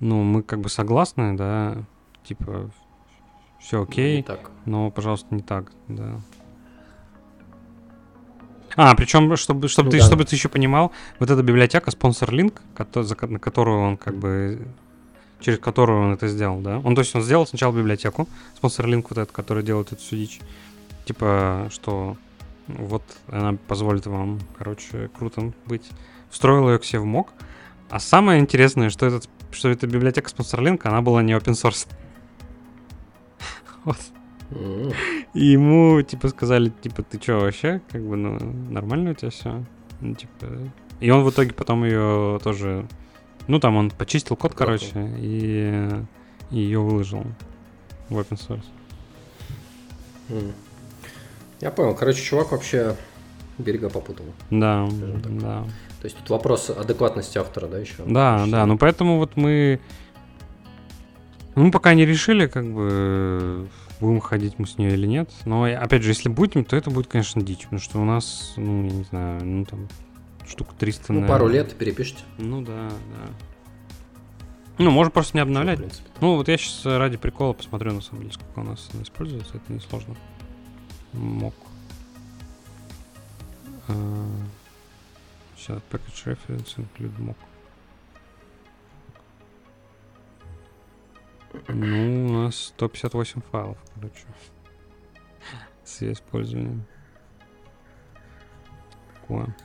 [0.01, 1.77] ну, мы как бы согласны, да,
[2.25, 2.73] типа,
[3.61, 4.27] все Не окей,
[4.65, 6.21] но, пожалуйста, не так, да.
[8.77, 10.05] А, причем, чтобы, чтобы, Ну ты, да.
[10.05, 14.61] чтобы ты еще понимал, вот эта библиотека, спонсор линк, на которую он как бы
[15.41, 16.79] через которую он это сделал, да?
[16.81, 20.17] Он, то есть, он сделал сначала библиотеку, спонсор линк вот этот, который делает эту всю
[20.17, 20.41] дичь.
[21.07, 22.17] Типа, что
[22.69, 25.89] вот она позволит вам, короче, круто быть.
[26.31, 27.33] Встроил ее к себе в мок.
[27.89, 31.89] А самое интересное, что, этот, что эта библиотека спонсор линка, она была не open source.
[33.85, 33.97] Вот.
[35.35, 38.39] И ему, типа, сказали, типа, ты чё, вообще, как бы, ну,
[38.71, 39.65] нормально у тебя все?
[40.01, 40.47] Ну, типа...
[41.01, 42.87] И он в итоге потом ее тоже...
[43.47, 45.89] Ну, там он почистил код, короче, и,
[46.51, 47.25] и ее выложил
[48.09, 48.65] в open source.
[51.61, 51.95] Я понял.
[51.95, 52.97] Короче, чувак вообще
[53.59, 54.27] берега попутал.
[54.51, 55.65] Да, да.
[56.01, 58.03] То есть тут вопрос адекватности автора, да, еще?
[58.07, 59.81] Да, да, ну поэтому вот мы...
[61.57, 63.69] Мы пока не решили, как бы,
[64.01, 65.31] будем ходить мы с ней или нет.
[65.45, 67.65] Но, опять же, если будем, то это будет, конечно, дичь.
[67.65, 69.89] Потому что у нас, ну, я не знаю, ну, там,
[70.49, 72.23] штук 300, Ну, пару лет перепишите.
[72.39, 73.31] Ну, да, да.
[74.79, 75.79] Ну, можно просто не обновлять.
[75.79, 78.89] Что, принципе, ну, вот я сейчас ради прикола посмотрю, на самом деле, сколько у нас
[78.95, 79.59] она используется.
[79.59, 80.17] Это несложно.
[81.13, 81.55] Мог.
[83.89, 84.27] А,
[85.57, 87.37] сейчас package reference include мог.
[91.69, 92.20] Ну,
[92.51, 94.27] нас 158 файлов, короче.
[95.85, 96.85] С ее использованием.
[99.15, 99.57] Такое.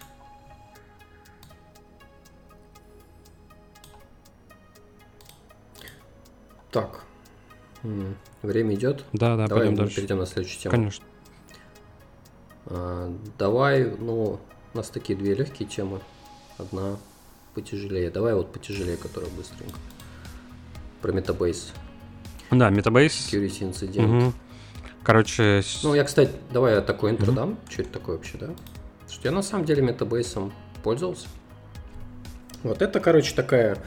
[6.72, 7.04] Так.
[8.42, 9.04] Время идет.
[9.14, 9.96] Да, да, Давай пойдем дальше.
[9.96, 10.72] перейдем на следующую тему.
[10.72, 11.06] Конечно.
[12.68, 14.40] А, давай, ну,
[14.74, 16.02] у нас такие две легкие темы.
[16.58, 16.98] Одна
[17.56, 18.12] потяжелее.
[18.12, 19.78] Давай вот потяжелее, которая быстренько.
[21.02, 21.72] Про Metabase.
[22.58, 23.08] Да, Metabase.
[23.08, 24.08] Security инцидент.
[24.08, 24.34] Мгм.
[25.04, 27.36] Короче, Ну, я, кстати, давай я такой интро Мгм.
[27.36, 27.58] дам.
[27.70, 28.48] Что это такое вообще, да?
[29.10, 30.52] Что я на самом деле метабейсом
[30.84, 31.28] пользовался.
[32.64, 33.78] Вот это, короче, такая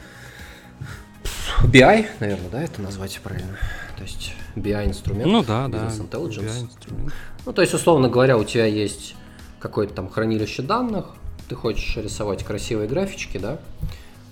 [1.63, 3.57] BI, наверное, да, это назвать правильно.
[3.97, 5.25] То есть BI инструмент.
[5.29, 5.87] ну да, да.
[5.87, 6.67] Intelligence.
[6.87, 7.11] BI.
[7.45, 9.15] Ну, то есть, условно говоря, у тебя есть
[9.59, 11.07] какое-то там хранилище данных,
[11.49, 13.59] ты хочешь рисовать красивые графички, да,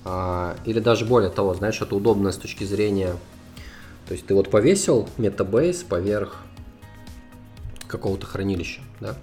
[0.06, 3.14] А, или даже более того, знаешь, это удобно с точки зрения,
[4.08, 6.38] то есть ты вот повесил метабейс поверх
[7.88, 9.16] какого-то хранилища, да,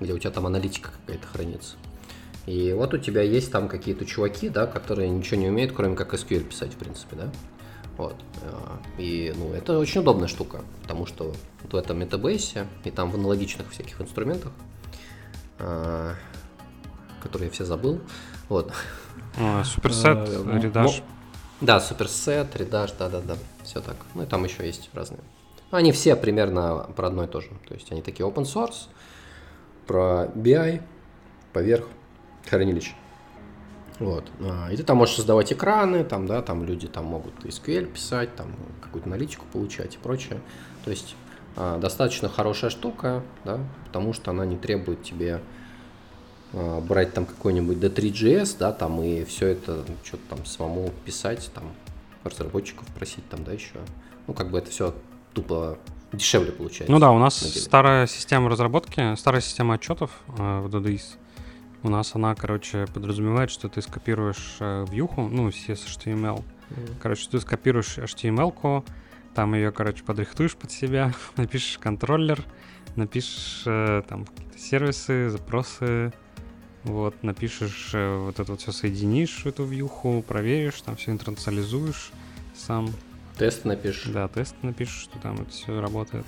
[0.00, 1.76] где у тебя там аналитика какая-то хранится.
[2.46, 6.12] И вот у тебя есть там какие-то чуваки, да, которые ничего не умеют, кроме как
[6.14, 7.32] SQL писать, в принципе, да.
[7.96, 8.16] Вот.
[8.42, 11.32] А, И, ну, это очень удобная штука, потому что
[11.62, 14.52] вот в этом метабейсе и там в аналогичных всяких инструментах,
[15.58, 16.14] а,
[17.22, 18.00] которые я все забыл,
[18.48, 18.72] вот.
[19.64, 21.02] Суперсет, Э, м- Редаш.
[21.60, 23.96] Да, суперсет, редаш, да-да-да, все так.
[24.14, 25.20] Ну и там еще есть разные.
[25.70, 27.48] Они все примерно про одно и то же.
[27.66, 28.88] То есть они такие open source,
[29.86, 30.82] про BI,
[31.52, 31.86] поверх
[32.48, 32.94] хранилища.
[33.98, 34.30] Вот.
[34.40, 38.34] А, И ты там можешь создавать экраны, там, да, там люди там могут SQL писать,
[38.34, 40.40] там какую-то аналитику получать и прочее.
[40.84, 41.14] То есть
[41.56, 45.40] а, достаточно хорошая штука, да, потому что она не требует тебе
[46.82, 51.64] брать там какой-нибудь D3GS, да, там и все это что-то там самому писать, там
[52.22, 53.74] разработчиков просить там, да, еще.
[54.26, 54.94] Ну, как бы это все
[55.32, 55.78] тупо
[56.12, 56.90] дешевле получается.
[56.90, 61.16] Ну да, у нас старая система разработки, старая система отчетов э, в DDIS.
[61.82, 66.42] У нас она, короче, подразумевает, что ты скопируешь э, вьюху, ну, CSHTML.
[66.70, 66.86] Мгм.
[67.00, 68.84] Короче, ты скопируешь HTML-ку,
[69.34, 72.42] там ее, короче, подрихтуешь под себя, напишешь контроллер,
[72.96, 76.12] напишешь э, там какие-то сервисы, запросы,
[76.84, 82.12] вот, напишешь э, вот это вот все соединишь эту вьюху, проверишь, там все интернационализуешь
[82.54, 82.88] сам,
[83.38, 84.12] Тест напишешь.
[84.12, 86.26] да, тест напишешь, что там это все работает.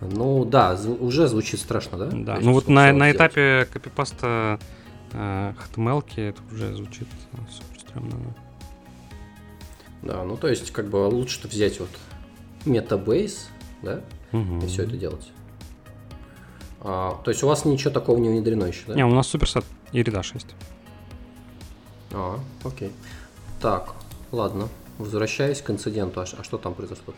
[0.00, 2.10] Ну да, уже звучит страшно, да?
[2.12, 4.60] Да, есть ну вот на, на этапе копипаста
[5.12, 8.10] э, HTML это уже звучит э, супер стрёмно.
[8.10, 8.34] да.
[10.02, 11.88] Да, ну то есть как бы лучше взять вот
[12.64, 13.48] метабейс,
[13.82, 14.00] да,
[14.30, 14.60] Мгм.
[14.60, 15.32] и все это делать.
[16.80, 18.94] А, то есть у вас ничего такого не внедрено еще, да?
[18.94, 20.54] Не, у нас суперсет и редаш есть.
[22.12, 22.92] А, окей.
[23.60, 23.94] Так,
[24.32, 24.68] ладно.
[24.98, 27.14] Возвращаясь к инциденту, а, а что там произошло?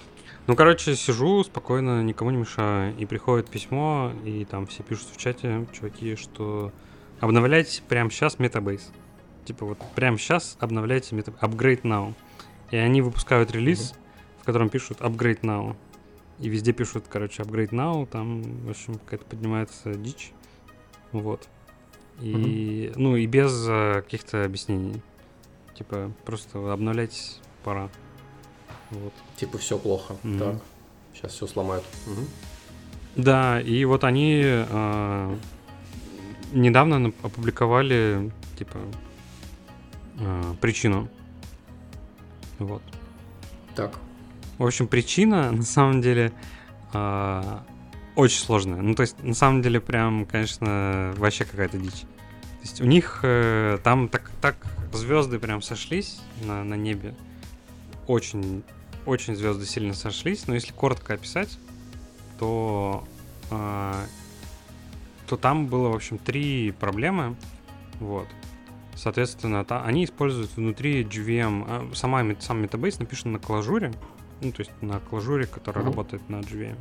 [0.46, 5.16] Ну, короче, сижу спокойно, никому не мешаю, и приходит письмо, и там все пишут в
[5.16, 6.72] чате, чуваки, что
[7.20, 8.90] обновляйте прямо сейчас метабейс.
[9.44, 11.32] Типа вот прямо сейчас обновляйте мета...
[11.40, 12.14] Upgrade now.
[12.70, 13.94] И они выпускают релиз,
[14.40, 15.76] в котором пишут Upgrade now.
[16.40, 20.32] И везде пишут, короче, Upgrade now, там, в общем, какая-то поднимается дичь.
[21.12, 21.48] Вот.
[22.20, 25.02] И, ну, и без э, каких-то объяснений.
[25.74, 27.90] Типа, просто обновляйтесь, пора.
[28.90, 29.12] Вот.
[29.36, 30.16] Типа все плохо.
[30.22, 30.38] Мгм.
[30.38, 30.56] Так,
[31.14, 31.84] сейчас все сломают.
[32.06, 32.26] Мгм.
[33.16, 35.36] Да, и вот они э,
[36.52, 38.78] недавно опубликовали, типа,
[40.18, 41.08] э, причину.
[42.58, 42.82] Вот.
[43.74, 43.98] Так.
[44.60, 46.32] В общем, причина, на самом деле,
[46.92, 47.58] э,
[48.14, 48.82] очень сложная.
[48.82, 52.02] Ну, то есть, на самом деле, прям, конечно, вообще какая-то дичь.
[52.02, 54.56] То есть, у них э, там так, так
[54.92, 57.14] звезды прям сошлись на, на небе.
[58.06, 58.62] Очень,
[59.06, 60.46] очень звезды сильно сошлись.
[60.46, 61.58] Но если коротко описать,
[62.38, 63.08] то,
[63.50, 63.94] э,
[65.26, 67.34] то там было, в общем, три проблемы.
[67.98, 68.28] Вот.
[68.94, 73.94] Соответственно, та- они используют внутри JVM, а, сама, сам метабейс написан на клажуре,
[74.40, 75.92] ну, то есть на клажуре, которая Мгм.
[75.92, 76.76] работает на JVM.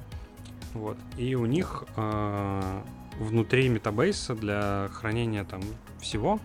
[0.74, 0.98] Вот.
[1.18, 2.82] И у них э,
[3.20, 5.62] внутри метабейса для хранения там
[6.00, 6.40] всего,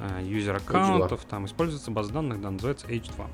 [0.00, 3.26] э, юзер аккаунтов, там используется база данных, да, называется H2.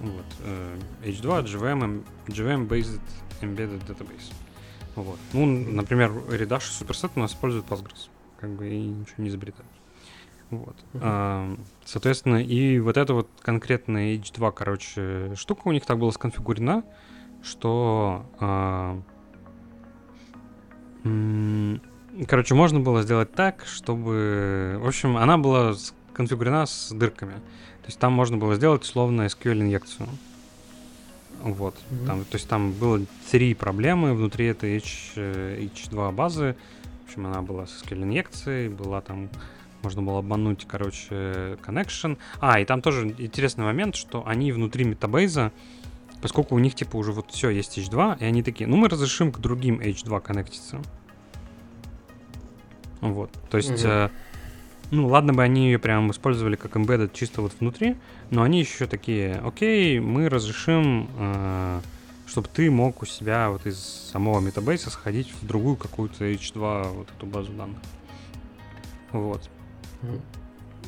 [0.00, 0.24] Вот.
[0.40, 3.00] э, H2 JVM, em- JVM Based
[3.40, 4.32] Embedded Database.
[4.96, 5.18] Вот.
[5.32, 8.08] Ну, например, Redash и Superset у нас используют Postgres.
[8.40, 9.70] Как бы и ничего не изобретают.
[10.50, 10.76] Вот.
[10.92, 11.02] Мгм.
[11.04, 16.84] А, соответственно, и вот эта вот конкретная H2, короче, штука у них так была сконфигурена,
[17.42, 19.00] что а,
[22.26, 24.78] короче, можно было сделать так, чтобы...
[24.80, 27.34] В общем, она была сконфигурена с дырками.
[27.34, 30.08] То есть там можно было сделать условно SQL-инъекцию.
[31.42, 31.76] Вот.
[31.90, 32.06] Мгм.
[32.06, 36.56] Там, то есть там было три проблемы внутри этой H, э, H2 базы.
[37.04, 39.28] В общем, она была со скелл инъекцией, была там
[39.82, 42.18] можно было обмануть, короче, connection.
[42.40, 45.52] А, и там тоже интересный момент, что они внутри метабейза,
[46.20, 49.32] поскольку у них, типа, уже вот все, есть H2, и они такие, ну, мы разрешим
[49.32, 50.80] к другим H2 коннектиться.
[53.00, 53.30] Вот.
[53.50, 54.10] То есть, э,
[54.90, 57.96] ну, ладно бы они ее прям использовали как embedded чисто вот внутри,
[58.30, 61.08] но они еще такие, окей, мы разрешим,
[62.26, 67.08] чтобы ты мог у себя вот из самого метабейса сходить в другую какую-то H2 вот
[67.16, 67.78] эту базу данных.
[69.12, 69.48] Вот.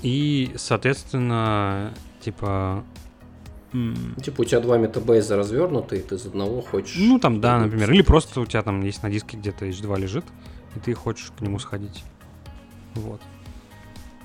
[0.03, 2.85] И, соответственно, типа...
[4.23, 6.97] Типа у тебя два метабейза развернуты, и ты из одного хочешь...
[6.99, 7.93] Ну, там, да, например.
[7.93, 10.25] Или просто у тебя там есть на диске где-то H2 лежит,
[10.75, 12.03] и ты хочешь к нему сходить.
[12.95, 13.21] Вот.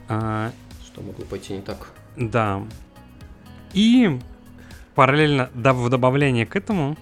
[0.07, 0.51] А,
[0.83, 1.91] Что могло пойти не так?
[2.15, 2.63] Да.
[3.73, 4.19] И
[4.95, 6.97] параллельно, да, в добавление к этому,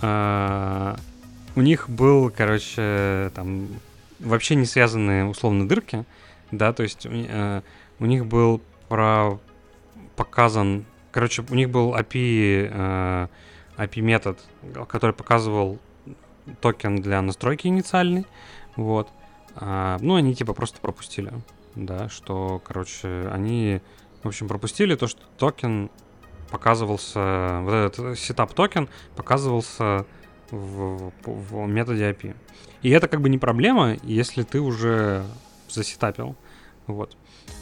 [0.00, 0.96] а,
[1.54, 3.68] у них был, короче, там
[4.18, 6.04] вообще не связанные условно дырки,
[6.52, 7.62] да, то есть э,
[7.98, 9.40] у них был про
[10.14, 13.28] показан, короче, у них был API, э,
[13.78, 14.38] API метод,
[14.86, 15.78] который показывал
[16.60, 18.26] токен для настройки инициальный,
[18.76, 19.08] вот.
[19.54, 21.32] А, ну, они типа просто пропустили,
[21.74, 23.80] да, что, короче, они,
[24.22, 25.90] в общем, пропустили то, что токен
[26.50, 30.06] показывался, вот этот setup токен показывался
[30.50, 32.36] в, в методе API.
[32.82, 35.24] И это как бы не проблема, если ты уже
[35.68, 36.36] засетапил.
[36.86, 37.16] Вот.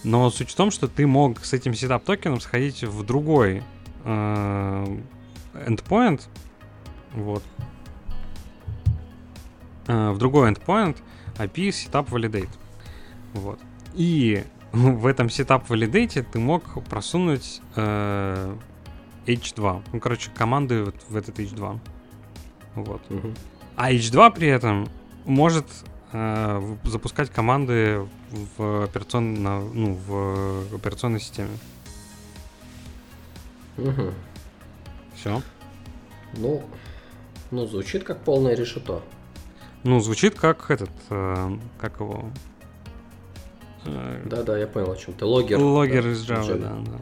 [0.05, 3.63] Но суть в том, что ты мог с этим setup токеном сходить в другой
[4.05, 4.99] э,
[5.67, 6.23] endpoint,
[7.15, 7.43] вот,
[9.91, 10.97] Э, в другой endpoint
[11.37, 12.51] API setup validate.
[13.33, 13.59] Вот.
[13.95, 18.57] И в этом setup validate ты мог просунуть э,
[19.27, 19.83] H2.
[19.93, 21.79] Ну, короче, команды вот в этот H2.
[22.77, 23.11] Вот.
[23.11, 23.35] Мгм.
[23.75, 24.89] А H2 при этом
[25.25, 25.67] может
[26.13, 31.51] э, запускать команды в, операционно, ну, в операционной системе.
[33.77, 34.15] Мгм.
[35.15, 35.43] Все.
[36.37, 36.63] Ну,
[37.51, 39.03] ну, звучит как полное решето.
[39.83, 42.31] Ну, звучит как этот, э, как его...
[43.87, 45.25] Э, Да-да, я понял, о чем ты.
[45.25, 45.59] Логер.
[45.59, 46.59] Логер да, из Java, Java.
[46.85, 46.99] да, да.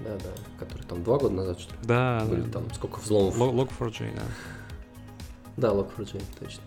[0.00, 2.52] Да-да, который там два года назад, что ли, Да, были да.
[2.52, 3.36] там сколько взломов.
[3.38, 4.22] Lo- Log4j, да.
[5.56, 6.62] Да, Log4j, точно.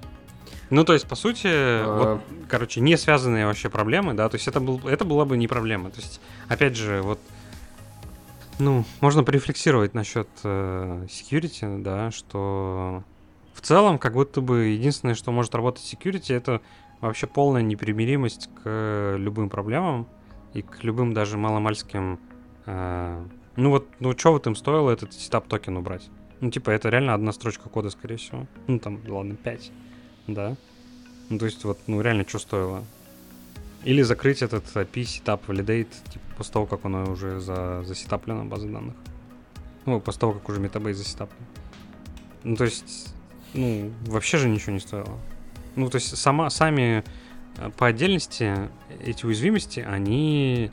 [0.70, 1.98] Ну, то есть, по сути, А.
[2.16, 5.48] вот, короче, не связанные вообще проблемы, да, то есть это, был, это была бы не
[5.48, 5.90] проблема.
[5.92, 7.20] То есть, опять же, вот,
[8.60, 13.04] ну, можно порефлексировать насчет э, security, да, что
[13.54, 16.62] в целом, как будто бы единственное, что может работать security, это
[17.02, 20.08] вообще полная непримиримость к любым проблемам
[20.54, 22.20] и к любым даже маломальским...
[22.66, 26.10] э, ну вот, ну что вот им стоило этот setup токен убрать?
[26.40, 28.46] Ну, типа, это реально одна строчка кода, скорее всего.
[28.68, 29.72] Ну, там, ладно, 5.
[30.28, 30.56] Да.
[31.30, 32.84] Ну, то есть, вот, ну, реально, что стоило?
[33.84, 38.68] Или закрыть этот API setup validate, типа, после того, как оно уже за, засетаплено, база
[38.68, 38.96] данных.
[39.86, 41.40] Ну, после того, как уже метабейс засетаплен.
[42.44, 43.14] Ну, то есть,
[43.54, 45.18] ну, вообще же ничего не стоило.
[45.76, 47.04] Ну, то есть, сама, сами
[47.58, 48.70] э, по отдельности
[49.02, 50.72] эти уязвимости, они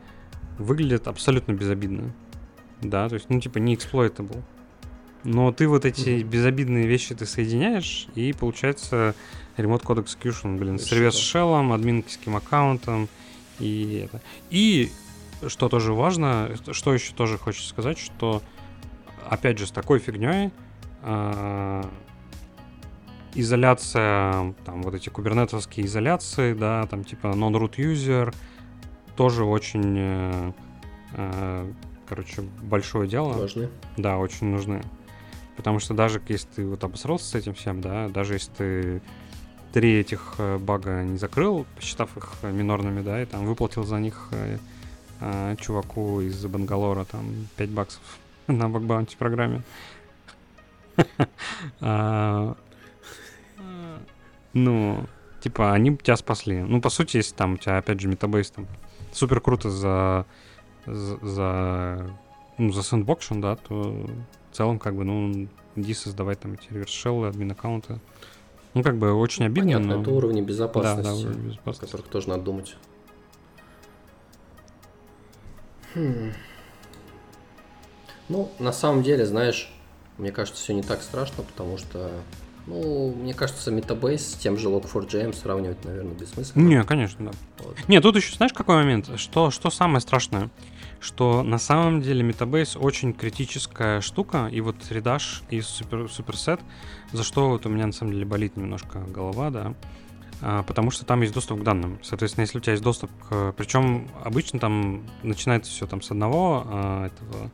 [0.59, 2.13] выглядят абсолютно безобидно.
[2.83, 4.43] Да, то есть, ну, типа, не exploitable.
[5.25, 6.29] Но ты вот эти Мгм.
[6.29, 9.15] безобидные вещи ты соединяешь, и получается
[9.57, 10.97] Remote Code Execution, блин, с Что?
[10.97, 13.09] reverse shell, админским аккаунтом
[13.59, 14.21] и это.
[14.51, 14.91] И
[15.49, 18.43] что тоже важно, что еще тоже хочется сказать, что
[19.29, 20.51] опять же с такой фигней
[23.35, 28.35] изоляция, там вот эти кубернетовские изоляции, да, там типа non-root user,
[29.17, 30.53] тоже очень, э,
[31.15, 31.73] э,
[32.09, 33.33] короче, большое дело.
[33.33, 33.69] Важны.
[33.97, 34.83] Да, очень нужны.
[35.57, 39.03] Потому что даже если ты вот обосрался с этим всем, да, даже если ты
[39.73, 43.99] три этих э, бага не закрыл, посчитав их э, минорными, да, и там выплатил за
[43.99, 44.59] них э,
[45.21, 48.03] э, чуваку из Бангалора там 5 баксов
[48.47, 49.63] на бакбаунти программе.
[51.81, 52.57] А,
[54.53, 55.05] Ну,
[55.41, 56.63] типа, они тебя спасли.
[56.63, 58.67] Ну, по сути, если там у тебя, опять же, метабейс там
[59.13, 60.25] супер круто за,
[60.87, 62.11] за, за,
[62.59, 64.09] ну, за сэндбокшен, да, то
[64.55, 67.99] в целом, как бы, ну, иди создавать там эти реверс-шеллы, админ-аккаунты.
[68.75, 70.03] Ну, как бы, очень обидно, Понятно, но...
[70.03, 71.81] это уровни Да, безопасности, да, уровень о безопасности.
[71.93, 72.77] которых тоже надо думать.
[75.95, 76.33] Хм.
[78.29, 79.73] Ну, на самом деле, знаешь,
[80.19, 82.11] мне кажется, все не так страшно, потому что
[82.67, 86.63] Ну, мне кажется, Metabase с тем же Log4j сравнивать, наверное, бессмысленно.
[86.67, 87.33] Не, конечно, да.
[87.59, 87.77] Вот.
[87.89, 89.11] Не, тут еще знаешь какой момент?
[89.19, 90.49] Что, что самое страшное?
[91.05, 96.63] Что на самом деле Metabase очень критическая штука, и вот Redash и Super, Superset,
[97.13, 99.75] за что вот у меня на самом деле болит немножко голова, да,
[100.41, 101.99] а, потому что там есть доступ к данным.
[102.03, 103.53] Соответственно, если у тебя есть доступ к...
[103.53, 107.51] Причем обычно там начинается все там с одного а, этого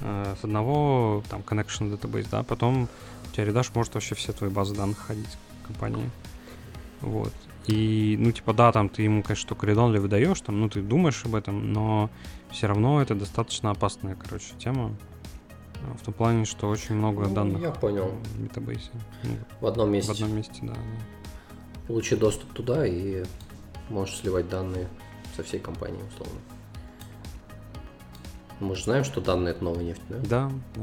[0.00, 2.88] а, с одного там connection database, да, потом
[3.28, 5.36] у тебя Redash может вообще все твои базы данных ходить
[5.66, 6.10] компании.
[7.02, 7.34] Вот.
[7.66, 11.24] И, ну, типа, да, там ты ему, конечно, только редонли выдаешь, там, ну, ты думаешь
[11.24, 12.10] об этом, но
[12.50, 14.94] все равно это достаточно опасная, короче, тема.
[15.82, 18.08] А, В том плане, что очень много Ну, данных я понял.
[18.24, 18.90] в метабейсе.
[19.24, 20.12] Ну, В одном в месте.
[20.12, 20.74] одном месте, да.
[20.74, 20.80] да.
[21.88, 23.24] Получи доступ туда и
[23.90, 24.88] можешь сливать данные
[25.36, 26.38] со всей компании, условно.
[28.60, 30.18] Мы же знаем, что данные это новая нефть, да?
[30.20, 30.82] Да, да.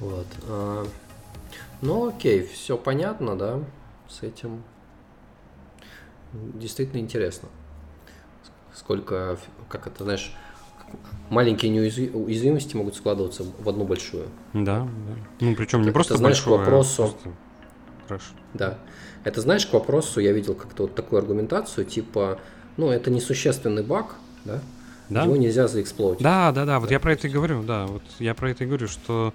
[0.00, 0.26] Вот.
[1.82, 3.60] А, Ну окей, все понятно, да,
[4.08, 4.62] с этим.
[6.32, 7.48] Действительно интересно.
[8.74, 10.34] Сколько, как это, знаешь,
[11.30, 14.28] маленькие неуязви- уязвимости могут складываться в одну большую.
[14.52, 14.88] Да, да.
[15.40, 17.30] Ну, причем не Это, просто знаешь, к большое, а вопросу- просто
[18.08, 18.22] трэш.
[18.54, 18.78] Да.
[19.24, 22.38] Это знаешь, к вопросу, я видел как-то вот такую аргументацию, типа,
[22.76, 24.14] ну, это несущественный баг,
[24.44, 24.60] да?
[25.08, 25.24] Да?
[25.24, 26.22] Его нельзя заэксплойтить.
[26.22, 28.64] Да, да, да, вот Да, я про это и говорю, да, вот я про это
[28.64, 29.32] и говорю, что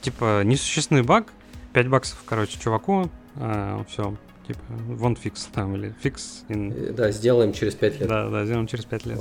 [0.00, 1.32] типа несущественный баг,
[1.72, 3.10] 5 баксов, короче, чуваку,
[3.88, 4.14] все,
[4.46, 8.08] типа, вон фикс там, или фикс, in- Э, Да, сделаем через 5 лет.
[8.08, 9.20] да, да, сделаем через 5 лет.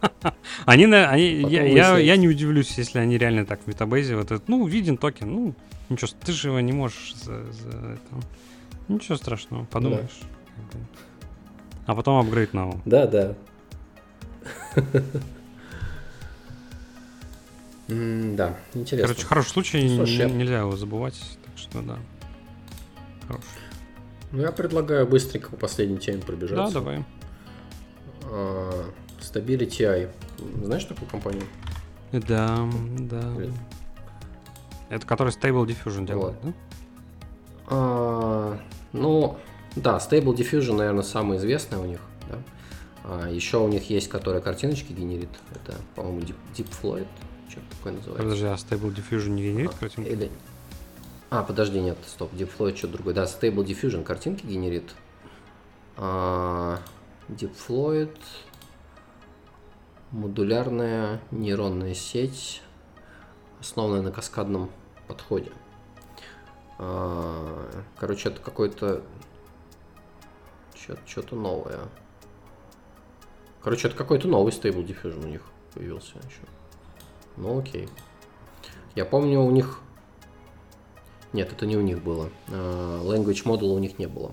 [0.64, 4.06] Они, на- они Потом я, я, я не удивлюсь, если они реально так в Metabase
[4.06, 5.54] е, вот этот, ну, виден токен, ну,
[5.90, 8.26] ничего, ты же его не можешь за, за это.
[8.88, 10.20] Ничего страшного, подумаешь.
[10.56, 10.80] бы.
[11.86, 13.34] А потом апгрейд на Да, да.
[17.88, 19.08] Да, интересно.
[19.08, 21.20] Короче, хороший случай, Слушай, нельзя его забывать,
[21.60, 21.98] что да.
[23.26, 23.46] Хороший.
[24.32, 26.74] Ну, я предлагаю быстренько по последней теме Да, пробежаться.
[26.74, 27.04] давай.
[28.24, 28.90] А,
[29.20, 30.10] Stability AI.
[30.64, 31.44] Знаешь такую компанию?
[32.12, 33.30] Да, да.
[33.36, 33.54] Блин.
[34.88, 36.52] Это который Stable Diffusion делает, да?
[37.68, 38.58] А,
[38.92, 39.38] ну,
[39.76, 42.00] да, Stable Diffusion, наверное, самый известный у них.
[42.28, 42.38] Да?
[43.04, 45.30] А, еще у них есть, которая картиночки генерит.
[45.52, 47.06] Это, по-моему, Deep, Deep Floyd.
[47.48, 48.22] Что такое называется?
[48.22, 50.08] Подожди, а Stable Diffusion не генерит картинки?
[50.08, 50.30] Или...
[51.30, 53.14] А, подожди, нет, стоп, Deep Floyd что-то другое.
[53.14, 54.92] Да, Stable Diffusion картинки генерит.
[55.96, 56.80] А,
[57.28, 58.16] Deep Floyd
[60.10, 62.62] модулярная нейронная сеть,
[63.60, 64.70] основанная на каскадном
[65.06, 65.52] подходе.
[66.78, 69.02] А, короче, это какой-то
[71.06, 71.78] что-то новое.
[73.62, 75.42] Короче, это какой-то новый Stable Diffusion у них
[75.74, 76.40] появился еще.
[77.36, 77.88] Ну окей.
[78.96, 79.80] Я помню, у них...
[81.32, 82.28] Нет, это не у них было.
[82.48, 84.32] А, Language Model у них не было.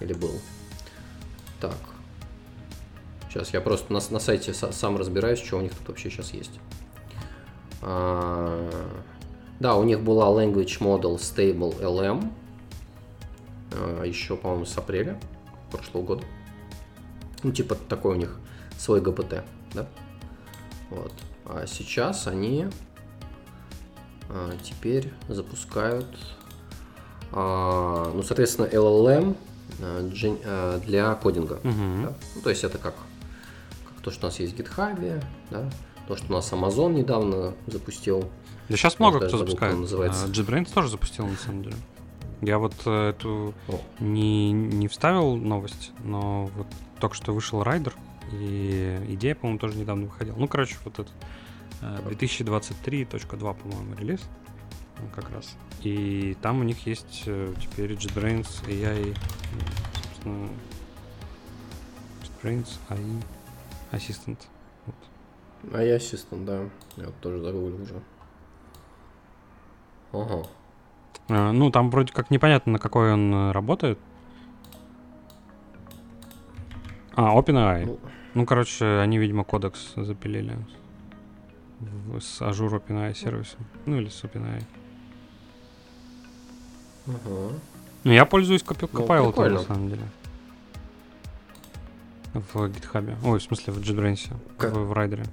[0.00, 0.32] Или был.
[1.60, 1.76] Так.
[3.28, 6.32] Сейчас я просто на, на сайте са- сам разбираюсь, что у них тут вообще сейчас
[6.32, 6.58] есть.
[7.82, 8.68] А,
[9.58, 12.32] Да, у них была Language Model Stable LM.
[13.72, 15.18] а, Еще, по-моему, с апреля
[15.70, 16.24] прошлого года.
[17.42, 18.38] Ну, типа такой у них
[18.78, 19.86] свой ГПТ, да?
[20.90, 21.12] Вот.
[21.46, 22.66] А сейчас они
[24.62, 26.06] теперь запускают,
[27.32, 29.36] а, ну, соответственно, LLM
[29.80, 30.10] а,
[30.44, 31.60] а, для кодинга.
[31.62, 32.02] Мгм.
[32.04, 32.14] да.
[32.36, 32.94] Ну, то есть это как,
[33.86, 35.70] как то, что у нас есть в GitHub, да,
[36.08, 38.28] то, что у нас Amazon недавно запустил.
[38.68, 39.78] Да сейчас много кто забыл, запускает.
[39.78, 40.24] называется.
[40.24, 41.76] А, JetBrains тоже запустил, на самом деле.
[42.40, 46.66] Я вот э, эту О, не, не вставил новость, но вот
[46.98, 47.94] только что вышел райдер,
[48.32, 50.36] и идея, по-моему, тоже недавно выходила.
[50.36, 51.12] Ну, короче, вот этот
[51.80, 54.20] 2023.2, по-моему, релиз
[55.14, 55.56] как раз.
[55.82, 59.16] И там у них есть э, теперь JetBrains AI,
[59.94, 60.48] собственно,
[62.22, 63.24] JetBrains AI
[63.92, 64.38] Assistant.
[64.86, 64.94] Вот.
[65.72, 66.68] А я ассистент, да.
[66.96, 68.02] Я вот тоже загуглил уже.
[70.12, 70.42] Ага.
[71.28, 73.98] А, Ну, там вроде как непонятно, на какой он э, работает.
[77.14, 77.86] А, OpenAI.
[77.86, 77.98] Ну,
[78.34, 80.56] Ну, короче, они, видимо, кодекс запилили
[82.20, 83.60] с Azure OpenAI сервисом.
[83.86, 84.62] Ну, или с OpenAI.
[87.06, 87.52] ага.
[88.04, 89.58] Ну, я пользуюсь Ну, Copilot, прикольно.
[89.58, 90.02] на самом деле.
[92.32, 93.16] В GitHub.
[93.24, 94.32] Ой, в смысле, в JetBrains.
[94.56, 94.72] Как?
[94.72, 95.24] В, в райдере.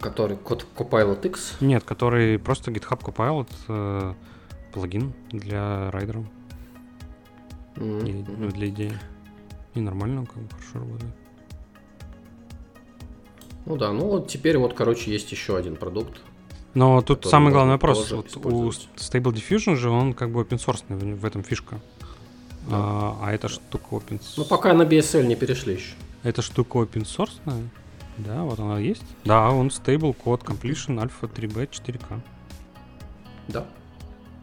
[0.00, 1.56] Который код Copilot X.
[1.60, 4.14] Нет, который просто GitHub Copilot э,
[4.72, 6.24] плагин для райдера.
[7.76, 8.92] М, И, ну, для идеи.
[9.74, 11.14] И нормально, как бы хорошо работает.
[13.66, 16.20] Ну да, ну вот теперь вот, короче, есть еще один продукт.
[16.74, 18.12] Но тут самый главный вопрос.
[18.12, 18.68] Вот у.
[18.70, 21.80] Stable Diffusion же он как бы open source, в, этом фишка.
[22.68, 22.76] Да.
[22.76, 25.94] А, а эта штука open Ну, пока на BSL не перешли еще.
[26.22, 27.40] Эта штука open source,
[28.18, 29.04] да, вот она есть.
[29.24, 32.20] Да, он Stable Code Completion Alpha 3B 4K.
[33.48, 33.66] Да.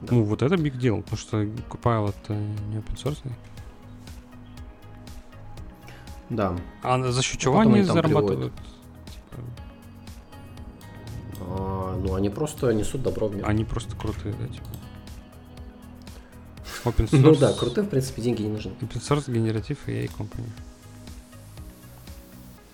[0.02, 0.14] Да.
[0.16, 3.20] Ну, вот это big deal, потому что Copilot это не open source.
[6.30, 6.56] Да.
[6.82, 8.54] А за счет А чего потом они зарабатывают?
[8.58, 8.73] А,
[11.96, 13.48] ну, они просто несут добро в мир.
[13.48, 14.68] Они просто крутые, да, типа.
[16.86, 17.20] Open source.
[17.20, 18.72] Ну да, крутым, в принципе, деньги не нужны.
[18.82, 20.48] Open source генератив AI Company.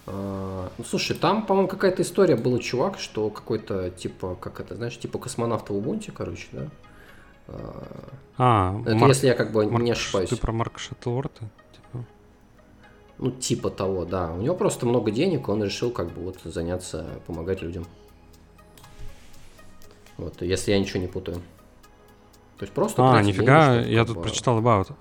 [0.07, 4.97] А, ну, слушай, там, по-моему, какая-то история был чувак, что какой-то, типа, как это, знаешь,
[4.97, 6.67] типа космонавта в Убунте, короче, да?
[7.47, 7.83] А,
[8.37, 10.29] А, это Марк- если я как бы Марк не ошибаюсь.
[10.29, 11.49] Ты про Марка Шаттлворта?
[11.73, 12.05] Типа.
[13.19, 14.31] Ну, типа того, да.
[14.31, 17.85] У него просто много денег, он решил как бы вот заняться, помогать людям.
[20.19, 21.37] Вот, если я ничего не путаю.
[22.57, 23.15] То есть просто...
[23.15, 24.91] А, нифига, чтобы я тут бы- прочитал about.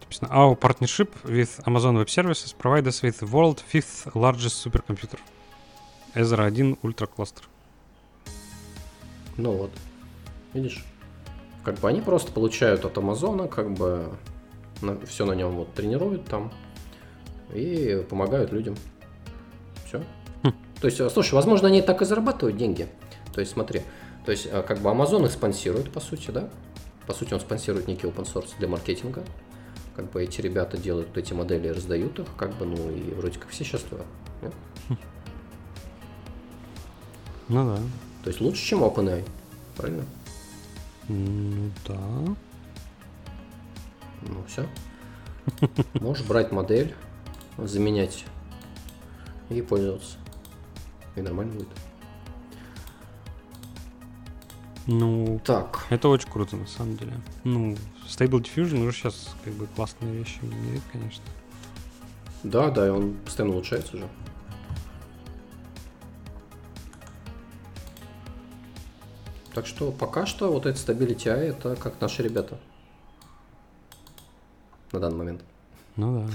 [0.00, 5.18] Написано, Our partnership with Amazon Web Services provides us with the world fifth largest supercomputer.
[6.14, 7.42] Ezra 1 Ultra Cluster.
[9.36, 9.70] Ну вот.
[10.54, 10.84] Видишь?
[11.64, 14.10] Как бы они просто получают от Амазона, как бы
[15.06, 16.52] все на нем вот тренируют там
[17.52, 18.76] и помогают людям.
[19.86, 20.02] Все.
[20.42, 20.52] Хм.
[20.80, 22.86] То есть, а, слушай, возможно, они так и зарабатывают деньги.
[23.32, 23.82] То есть, смотри,
[24.24, 26.48] то есть, а, как бы Amazon их спонсирует, по сути, да?
[27.06, 29.24] По сути, он спонсирует некий open source для маркетинга.
[29.96, 33.38] Как бы эти ребята делают вот эти модели, раздают их, как бы, ну и вроде
[33.38, 34.04] как все счастливы.
[34.40, 34.54] нет?
[37.48, 37.82] Ну да.
[38.22, 39.24] То есть лучше, чем OpenAI.
[39.76, 40.04] Правильно?
[41.08, 41.98] Ну да.
[44.22, 44.66] Ну, все.
[45.94, 46.94] Можешь брать модель,
[47.58, 48.24] заменять
[49.50, 50.16] и пользоваться.
[51.16, 51.68] И нормально будет.
[54.86, 57.12] Ну, Так, это очень круто на самом деле.
[57.44, 57.76] Ну,
[58.08, 61.24] Stable Diffusion уже сейчас как бы классные вещи генерит, конечно.
[62.42, 64.08] да, да, и он постоянно улучшается уже.
[69.54, 72.58] Так что пока что вот этот Stability AI это как наши ребята.
[74.92, 75.42] На данный момент.
[75.96, 76.32] Ну да.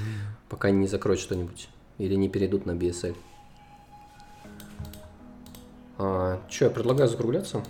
[0.50, 1.68] Пока они не закроют что-нибудь.
[1.98, 3.16] Или не перейдут на BSL.
[5.98, 7.64] А, что, я предлагаю закругляться.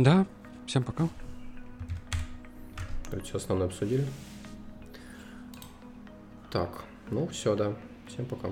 [0.00, 0.24] Да,
[0.66, 1.10] всем пока.
[3.22, 4.06] Все основное обсудили.
[6.50, 7.74] Так, ну все, да.
[8.08, 8.48] Всем пока.